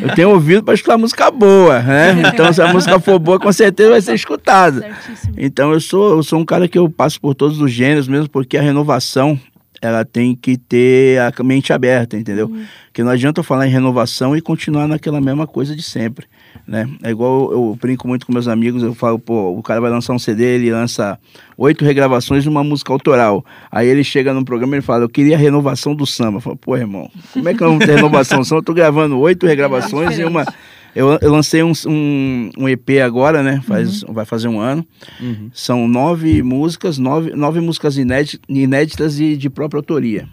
[0.00, 2.22] eu tenho ouvido para escutar música boa, né?
[2.32, 4.88] Então se a música for boa, com certeza vai ser escutada.
[5.36, 8.30] Então eu sou, eu sou um cara que eu passo por todos os gêneros, mesmo
[8.30, 9.38] porque a renovação
[9.84, 12.50] ela tem que ter a mente aberta, entendeu?
[12.86, 16.26] Porque não adianta eu falar em renovação e continuar naquela mesma coisa de sempre,
[16.66, 16.88] né?
[17.02, 19.90] É igual eu, eu brinco muito com meus amigos, eu falo, pô, o cara vai
[19.90, 21.18] lançar um CD, ele lança
[21.58, 23.44] oito regravações de uma música autoral.
[23.70, 26.38] Aí ele chega no programa e ele fala, eu queria a renovação do samba.
[26.38, 28.60] Eu falo, pô, irmão, como é que eu não tenho renovação do samba?
[28.60, 30.46] Eu tô gravando oito regravações e uma...
[30.94, 33.60] Eu, eu lancei um, um, um EP agora, né?
[33.66, 34.86] Faz, Vai fazer um ano.
[35.20, 35.50] Uhum.
[35.52, 40.28] São nove músicas, nove, nove músicas inédi- inéditas e de própria autoria.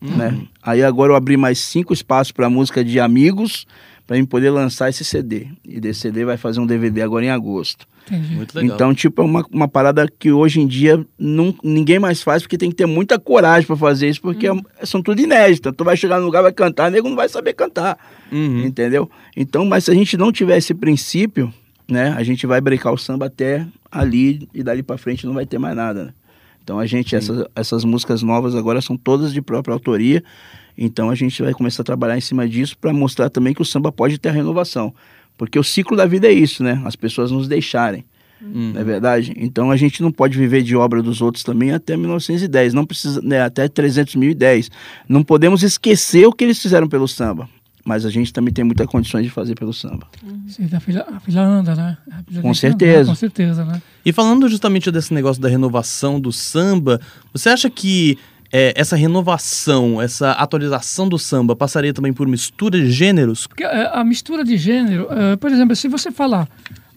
[0.00, 0.38] Né?
[0.62, 3.66] Aí agora eu abri mais cinco espaços para música de amigos
[4.06, 5.48] para mim poder lançar esse CD.
[5.64, 7.86] E desse CD vai fazer um DVD agora em agosto.
[8.06, 8.34] Entendi.
[8.34, 8.74] Muito legal.
[8.74, 12.58] Então, tipo, é uma, uma parada que hoje em dia não, ninguém mais faz, porque
[12.58, 14.52] tem que ter muita coragem para fazer isso, porque é-
[14.84, 15.72] são tudo inéditas.
[15.76, 17.98] Tu vai chegar no lugar, vai cantar, nego não vai saber cantar.
[18.30, 18.64] Uhum.
[18.64, 19.10] Entendeu?
[19.36, 21.52] Então, mas se a gente não tiver esse princípio,
[21.88, 25.46] né, a gente vai brecar o samba até ali e dali para frente não vai
[25.46, 26.14] ter mais nada, né?
[26.62, 30.24] Então a gente, essas, essas músicas novas agora são todas de própria autoria.
[30.76, 33.64] Então a gente vai começar a trabalhar em cima disso para mostrar também que o
[33.66, 34.92] samba pode ter a renovação.
[35.36, 36.80] Porque o ciclo da vida é isso, né?
[36.84, 38.04] As pessoas nos deixarem.
[38.40, 39.32] Não é verdade?
[39.36, 43.20] Então a gente não pode viver de obra dos outros também até 1910, não precisa,
[43.22, 44.70] né, até 300.010.
[45.08, 47.48] Não podemos esquecer o que eles fizeram pelo samba,
[47.84, 50.06] mas a gente também tem muitas condições de fazer pelo samba.
[50.46, 51.96] Sim, a filha, a filha anda, né?
[52.28, 53.08] Filha Com andar, certeza.
[53.08, 53.80] com certeza, né?
[54.04, 57.00] E falando justamente desse negócio da renovação do samba,
[57.32, 58.18] você acha que
[58.56, 63.48] é, essa renovação, essa atualização do samba passaria também por mistura de gêneros?
[63.48, 66.48] Porque é, a mistura de gênero, é, por exemplo, se você falar,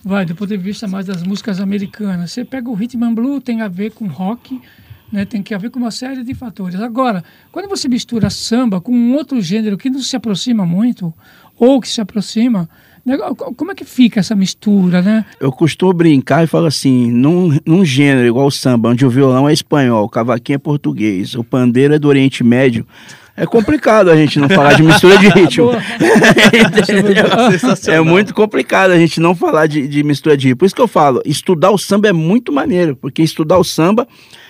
[0.06, 3.42] vai, do ponto de vista mais das músicas americanas, você pega o rhythm and blues,
[3.44, 4.62] tem a ver com rock,
[5.12, 6.80] né, tem que a ver com uma série de fatores.
[6.80, 11.12] Agora, quando você mistura samba com outro gênero que não se aproxima muito,
[11.58, 12.70] ou que se aproxima,
[13.56, 15.26] como é que fica essa mistura, né?
[15.40, 19.48] Eu costumo brincar e falo assim, num, num gênero igual o samba, onde o violão
[19.48, 22.86] é espanhol, o cavaquinho é português, o pandeiro é do Oriente Médio,
[23.36, 25.70] é complicado a gente não falar de mistura de ritmo.
[27.88, 30.58] É muito complicado a gente não falar de, de mistura de ritmo.
[30.58, 34.08] Por isso que eu falo, estudar o samba é muito maneiro, porque estudar o samba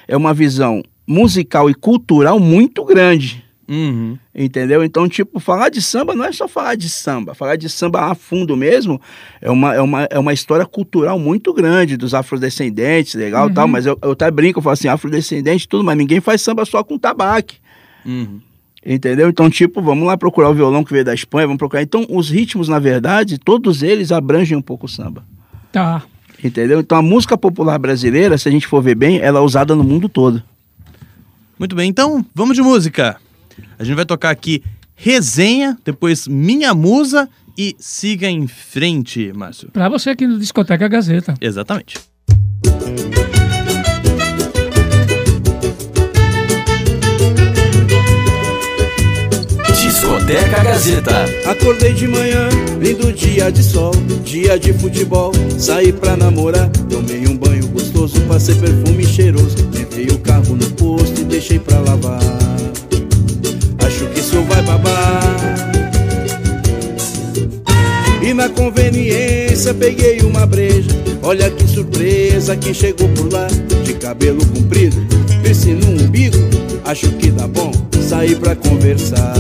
[0.08, 3.44] é uma visão musical e cultural muito grande.
[3.68, 4.18] Uhum.
[4.34, 4.84] Entendeu?
[4.84, 7.36] Então, tipo, falar de samba não é só falar de samba.
[7.36, 9.00] Falar de samba a fundo mesmo
[9.42, 13.54] é uma, é uma, é uma história cultural muito grande dos afrodescendentes, legal Uhum.
[13.54, 13.68] tal.
[13.68, 16.82] Mas eu, eu até brinco, eu falo assim, afrodescendente tudo, mas ninguém faz samba só
[16.84, 17.54] com tabaco.
[18.06, 18.40] Uhum.
[18.86, 19.28] Entendeu?
[19.28, 21.82] Então, tipo, vamos lá procurar o violão que veio da Espanha, vamos procurar.
[21.82, 25.26] Então, os ritmos, na verdade, todos eles abrangem um pouco o samba.
[25.74, 26.04] Tá.
[26.42, 26.80] Entendeu?
[26.80, 29.84] Então, a música popular brasileira, se a gente for ver bem, ela é usada no
[29.84, 30.42] mundo todo.
[31.60, 33.18] Muito bem, então vamos de música.
[33.78, 34.64] A gente vai tocar aqui
[34.96, 39.70] Resenha, depois Minha Musa e Siga em Frente, Márcio.
[39.72, 41.34] Pra você aqui no Discoteca Gazeta.
[41.42, 41.98] Exatamente.
[49.74, 51.26] Discoteca Gazeta.
[51.50, 52.50] Acordei de manhã,
[52.80, 53.92] lindo dia de sol,
[54.24, 60.20] dia de futebol, saí pra namorar, tomei um banho gostoso, passei perfume cheiroso, levei o
[60.20, 62.47] carro no posto e deixei pra lavar.
[64.28, 65.22] Isso vai babar.
[68.22, 70.90] E na conveniência peguei uma breja.
[71.24, 73.48] Olha que surpresa, quem chegou por lá
[73.86, 74.98] de cabelo comprido,
[75.42, 76.36] piercing no umbigo.
[76.84, 77.72] Acho que dá bom
[78.02, 79.34] sair pra conversar.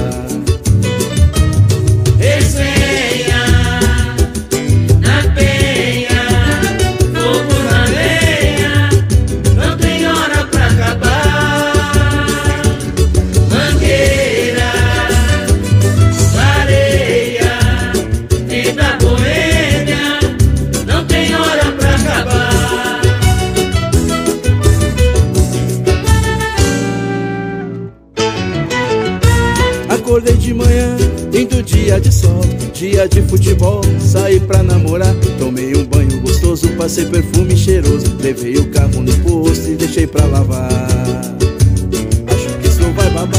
[31.97, 32.41] Dia de sol,
[32.73, 35.15] dia de futebol, saí pra namorar.
[35.39, 40.25] Tomei um banho gostoso, passei perfume cheiroso, levei o carro no posto e deixei pra
[40.25, 40.69] lavar.
[42.27, 43.37] Acho que isso vai babar.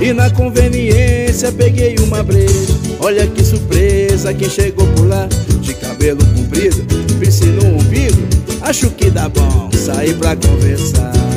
[0.00, 2.74] E na conveniência peguei uma breja.
[3.00, 5.28] Olha que surpresa, quem chegou por lá
[5.60, 6.86] de cabelo comprido,
[7.18, 8.18] piercing no umbigo.
[8.62, 11.27] Acho que dá bom sair pra conversar.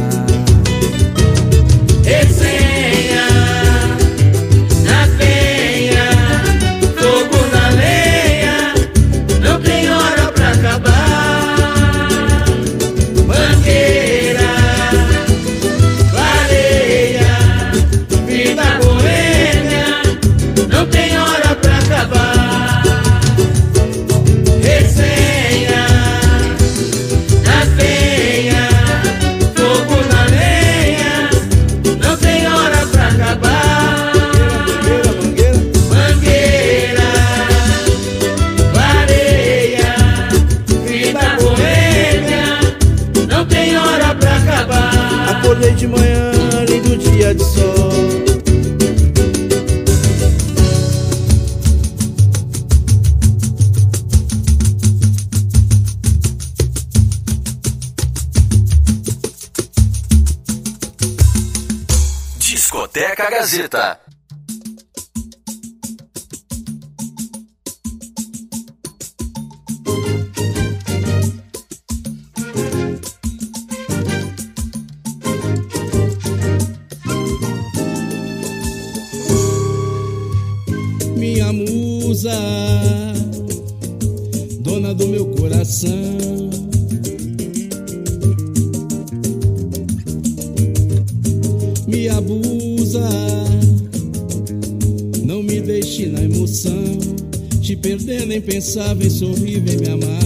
[98.72, 100.20] Perder, nem pensava em sorrir, vem me amar.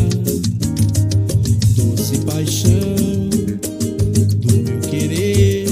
[1.76, 2.96] Doce paixão
[4.39, 5.66] do meu querer.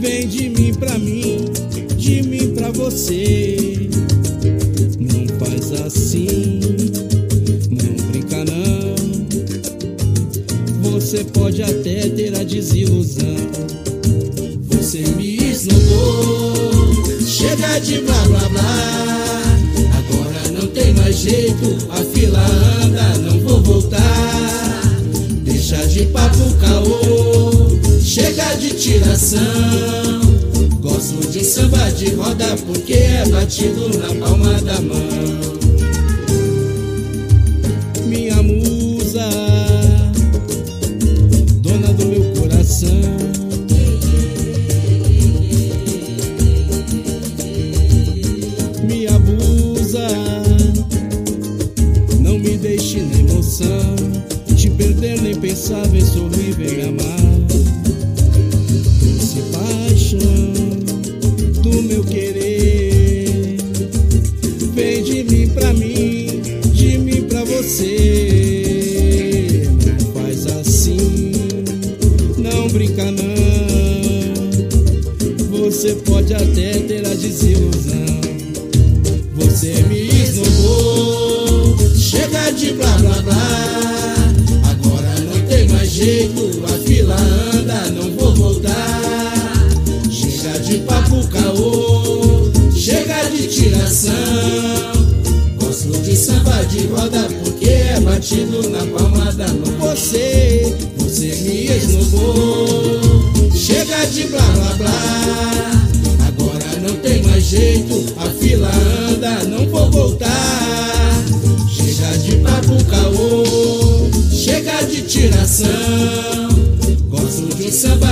[0.00, 1.44] Vem de mim pra mim,
[1.96, 3.88] de mim pra você.
[4.98, 6.60] Não faz assim,
[7.70, 8.96] não brinca não.
[10.92, 13.36] Você pode até ter a desilusão.
[14.70, 16.94] Você me esnobou,
[17.26, 19.27] chega de blá blá blá.
[21.18, 22.40] Jeito, a fila
[22.84, 24.82] anda, não vou voltar.
[25.42, 29.40] Deixa de papo caô, chega de tiração.
[30.80, 35.57] Gosto de samba de roda porque é batido na palma da mão.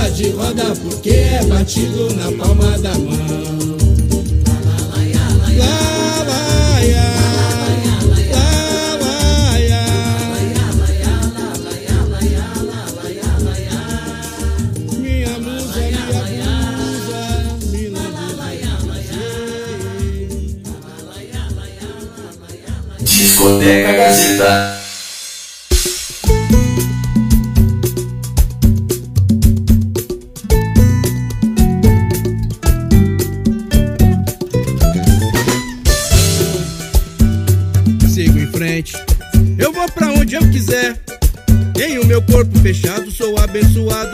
[0.09, 3.77] De roda porque é batido na palma da mão.
[22.99, 24.66] Discoteca Gazeta.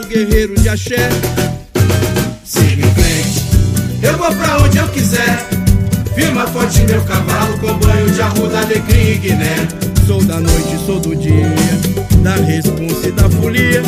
[0.04, 1.08] Abençoado, guerreiro de axé.
[2.44, 3.44] Sigo em frente,
[4.02, 5.48] eu vou pra onde eu quiser.
[6.14, 9.68] Firma forte meu cavalo, com banho de arruda, alegria e guiné.
[10.06, 11.52] Sou da noite, sou do dia,
[12.22, 13.82] da responsa e da folia.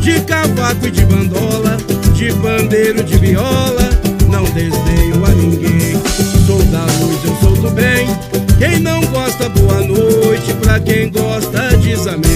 [0.00, 1.76] De cavaco e de bandola,
[2.14, 3.90] de bandeiro, de viola.
[4.28, 6.00] Não desdenho a ninguém,
[6.46, 8.06] sou da luz, eu sou do bem.
[8.58, 12.29] Quem não gosta, boa noite, pra quem gosta, diz amém.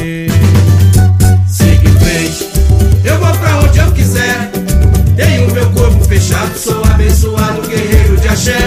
[6.45, 8.59] Fechado, sou abençoado, guerreiro de axé.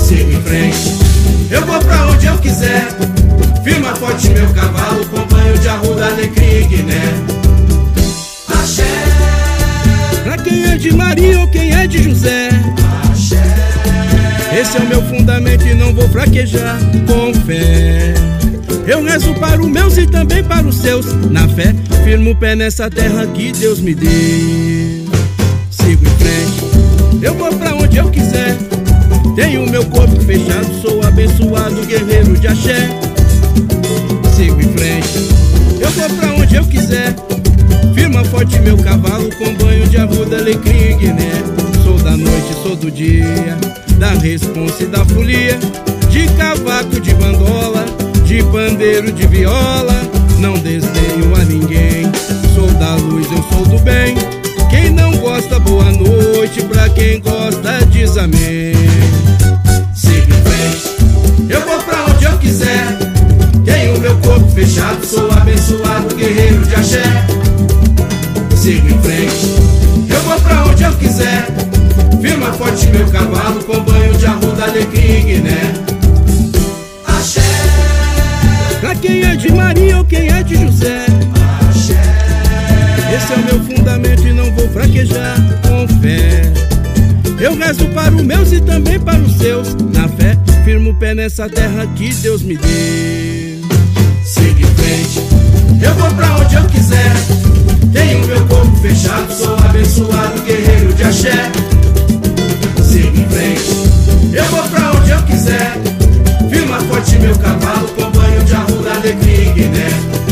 [0.00, 0.98] Siga em frente,
[1.50, 2.88] eu vou pra onde eu quiser.
[3.62, 7.02] Firma forte meu cavalo, com banho de arruda, alecrim e guiné.
[8.48, 8.82] Axé.
[10.22, 12.50] Pra quem é de Maria ou quem é de José.
[13.10, 13.42] Axé.
[14.58, 18.14] Esse é o meu fundamento e não vou fraquejar com fé.
[18.86, 21.06] Eu rezo para os meus e também para os seus.
[21.30, 21.74] Na fé,
[22.04, 24.73] firmo o pé nessa terra que Deus me deu.
[26.34, 28.56] Frente, eu vou pra onde eu quiser.
[29.36, 32.88] Tenho meu corpo fechado, sou abençoado, guerreiro de axé.
[34.34, 35.28] Sigo em frente,
[35.80, 37.14] eu vou pra onde eu quiser.
[37.94, 41.30] Firma forte meu cavalo com banho de arruda, alecrim e guiné.
[41.84, 43.56] Sou da noite, sou do dia,
[43.98, 45.56] da responsa e da folia.
[46.10, 47.84] De cavaco, de bandola,
[48.24, 50.02] de pandeiro, de viola.
[50.40, 52.10] Não desdenho a ninguém,
[52.56, 54.16] sou da luz, eu sou do bem.
[54.68, 55.93] Quem não gosta, boa
[56.44, 58.74] noite, pra quem gosta, diz amém.
[59.94, 62.98] Siga em frente, eu vou pra onde eu quiser.
[63.64, 67.02] Tenho meu corpo fechado, sou abençoado, guerreiro de axé.
[68.56, 69.54] Sigo em frente,
[70.10, 71.46] eu vou pra onde eu quiser.
[72.20, 75.72] Firma forte meu cavalo, com banho de arruda, alecrim e guiné.
[77.06, 77.40] Axé.
[78.80, 81.06] Pra quem é de Maria ou quem é de José.
[81.70, 82.02] Axé.
[83.16, 86.42] Esse é o meu fundamento e não vou fraquejar com fé.
[87.40, 89.74] Eu rezo para os meus e também para os seus.
[89.92, 93.68] Na fé, firmo o pé nessa terra que Deus me deu.
[94.24, 95.20] Siga em frente,
[95.82, 97.12] eu vou pra onde eu quiser.
[97.92, 101.52] Tenho meu corpo fechado, sou abençoado, guerreiro de axé.
[102.82, 105.93] Siga em frente, eu vou pra onde eu quiser.
[106.94, 109.88] Firma forte meu cavalo, com banho de arruda, alecrim e guiné.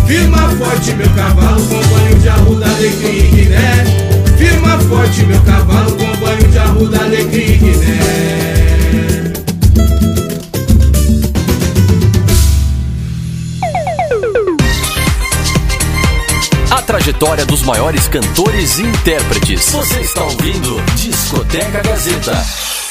[0.07, 3.85] Firma forte meu cavalo, com banho de arruda, alecrim e guiné.
[4.39, 7.99] Firma forte meu cavalo, com banho de arruda, alecrim e guiné.
[16.71, 19.69] A trajetória dos maiores cantores e intérpretes.
[19.73, 22.82] Você está ouvindo Discoteca Gazeta.